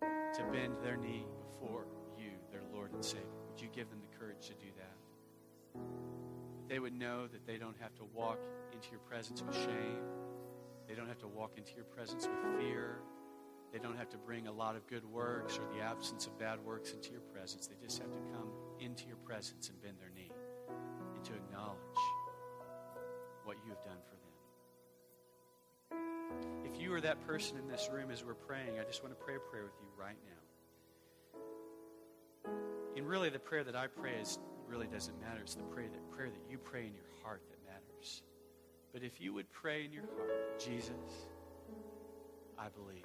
to 0.00 0.42
bend 0.52 0.74
their 0.82 0.96
knee 0.96 1.26
before 1.60 1.86
you, 2.18 2.30
their 2.50 2.62
Lord 2.72 2.92
and 2.92 3.04
Savior. 3.04 3.26
Would 3.50 3.60
you 3.60 3.68
give 3.74 3.88
them 3.90 4.00
the 4.00 4.18
courage 4.18 4.46
to 4.48 4.54
do 4.54 4.70
that? 4.76 4.95
They 6.68 6.78
would 6.78 6.92
know 6.92 7.26
that 7.26 7.46
they 7.46 7.56
don't 7.58 7.76
have 7.80 7.94
to 7.96 8.04
walk 8.14 8.38
into 8.72 8.88
your 8.90 9.00
presence 9.00 9.42
with 9.42 9.54
shame. 9.54 10.00
They 10.88 10.94
don't 10.94 11.08
have 11.08 11.18
to 11.20 11.28
walk 11.28 11.52
into 11.56 11.74
your 11.74 11.84
presence 11.84 12.26
with 12.26 12.60
fear. 12.60 12.98
They 13.72 13.78
don't 13.78 13.96
have 13.96 14.10
to 14.10 14.16
bring 14.16 14.46
a 14.46 14.52
lot 14.52 14.76
of 14.76 14.86
good 14.86 15.04
works 15.04 15.58
or 15.58 15.66
the 15.74 15.80
absence 15.82 16.26
of 16.26 16.38
bad 16.38 16.64
works 16.64 16.92
into 16.92 17.10
your 17.10 17.20
presence. 17.20 17.66
They 17.66 17.74
just 17.82 17.98
have 17.98 18.12
to 18.12 18.20
come 18.32 18.48
into 18.80 19.06
your 19.06 19.16
presence 19.16 19.68
and 19.68 19.82
bend 19.82 19.96
their 20.00 20.10
knee 20.14 20.30
and 21.14 21.24
to 21.24 21.34
acknowledge 21.34 21.76
what 23.44 23.56
you 23.64 23.70
have 23.70 23.82
done 23.82 23.98
for 24.08 24.16
them. 24.16 24.22
If 26.64 26.80
you 26.80 26.94
are 26.94 27.00
that 27.00 27.26
person 27.26 27.58
in 27.58 27.66
this 27.68 27.88
room 27.92 28.10
as 28.10 28.24
we're 28.24 28.34
praying, 28.34 28.78
I 28.80 28.84
just 28.84 29.02
want 29.02 29.18
to 29.18 29.24
pray 29.24 29.36
a 29.36 29.40
prayer 29.50 29.64
with 29.64 29.74
you 29.80 29.88
right 29.98 30.16
now. 30.24 30.32
And 32.96 33.06
really, 33.06 33.28
the 33.28 33.38
prayer 33.38 33.64
that 33.64 33.76
I 33.76 33.88
pray 33.88 34.14
is 34.20 34.38
really 34.68 34.86
doesn't 34.86 35.20
matter. 35.20 35.40
It's 35.42 35.54
the 35.54 35.62
prayer 35.64 35.88
that, 35.88 36.10
prayer 36.10 36.30
that 36.30 36.50
you 36.50 36.58
pray 36.58 36.86
in 36.86 36.94
your 36.94 37.04
heart 37.22 37.42
that 37.50 37.58
matters. 37.64 38.22
But 38.92 39.02
if 39.02 39.20
you 39.20 39.32
would 39.34 39.50
pray 39.52 39.84
in 39.84 39.92
your 39.92 40.04
heart, 40.16 40.58
Jesus, 40.58 40.94
I 42.58 42.68
believe. 42.68 43.04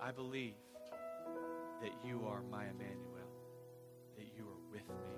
I 0.00 0.10
believe 0.12 0.54
that 1.82 1.92
you 2.04 2.22
are 2.26 2.42
my 2.50 2.64
Emmanuel, 2.64 3.28
that 4.16 4.26
you 4.36 4.44
are 4.44 4.72
with 4.72 4.88
me. 4.88 5.10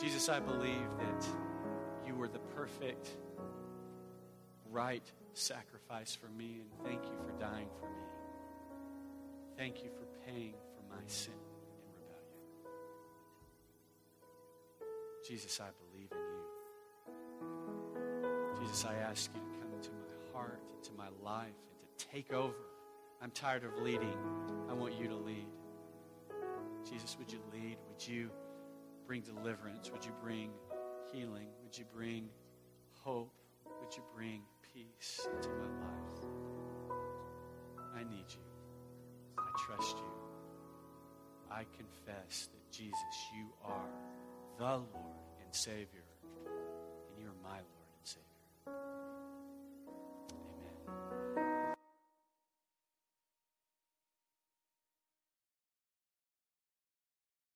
Jesus, 0.00 0.28
I 0.28 0.40
believe 0.40 0.88
that 0.98 1.26
you 2.06 2.14
were 2.14 2.28
the 2.28 2.38
perfect, 2.38 3.16
right 4.70 5.04
sacrifice 5.34 6.14
for 6.14 6.28
me, 6.28 6.60
and 6.60 6.86
thank 6.86 7.04
you 7.04 7.16
for 7.24 7.32
dying 7.38 7.68
for 7.80 7.86
me. 7.86 8.07
Thank 9.58 9.82
you 9.82 9.90
for 9.90 10.06
paying 10.24 10.54
for 10.76 10.94
my 10.94 11.02
sin 11.08 11.32
and 11.34 11.82
rebellion. 11.96 12.22
Jesus, 15.26 15.60
I 15.60 15.70
believe 15.90 16.12
in 16.12 16.18
you. 18.54 18.60
Jesus, 18.60 18.84
I 18.84 18.94
ask 18.94 19.32
you 19.34 19.40
to 19.40 19.46
come 19.60 19.72
into 19.74 19.90
my 19.90 20.32
heart, 20.32 20.60
into 20.76 20.92
my 20.96 21.08
life, 21.24 21.48
and 21.48 21.98
to 21.98 22.06
take 22.06 22.32
over. 22.32 22.54
I'm 23.20 23.32
tired 23.32 23.64
of 23.64 23.76
leading. 23.82 24.16
I 24.70 24.74
want 24.74 24.94
you 24.94 25.08
to 25.08 25.16
lead. 25.16 25.48
Jesus, 26.88 27.16
would 27.18 27.32
you 27.32 27.40
lead? 27.52 27.78
Would 27.88 28.06
you 28.06 28.30
bring 29.08 29.22
deliverance? 29.22 29.90
Would 29.90 30.04
you 30.04 30.12
bring 30.22 30.52
healing? 31.12 31.48
Would 31.64 31.76
you 31.76 31.84
bring 31.92 32.28
hope? 32.92 33.32
Would 33.80 33.96
you 33.96 34.04
bring 34.14 34.42
peace 34.72 35.26
into 35.34 35.48
my 35.48 35.66
life? 35.66 36.22
I 37.96 38.04
need 38.04 38.26
you. 38.28 38.47
Trust 39.66 39.96
you. 39.98 40.12
I 41.50 41.64
confess 41.76 42.48
that 42.52 42.70
Jesus, 42.70 42.94
you 43.34 43.46
are 43.64 43.88
the 44.58 44.64
Lord 44.64 44.86
and 45.44 45.54
Savior, 45.54 46.04
and 46.46 47.22
you're 47.22 47.32
my 47.42 47.56
Lord. 47.56 47.77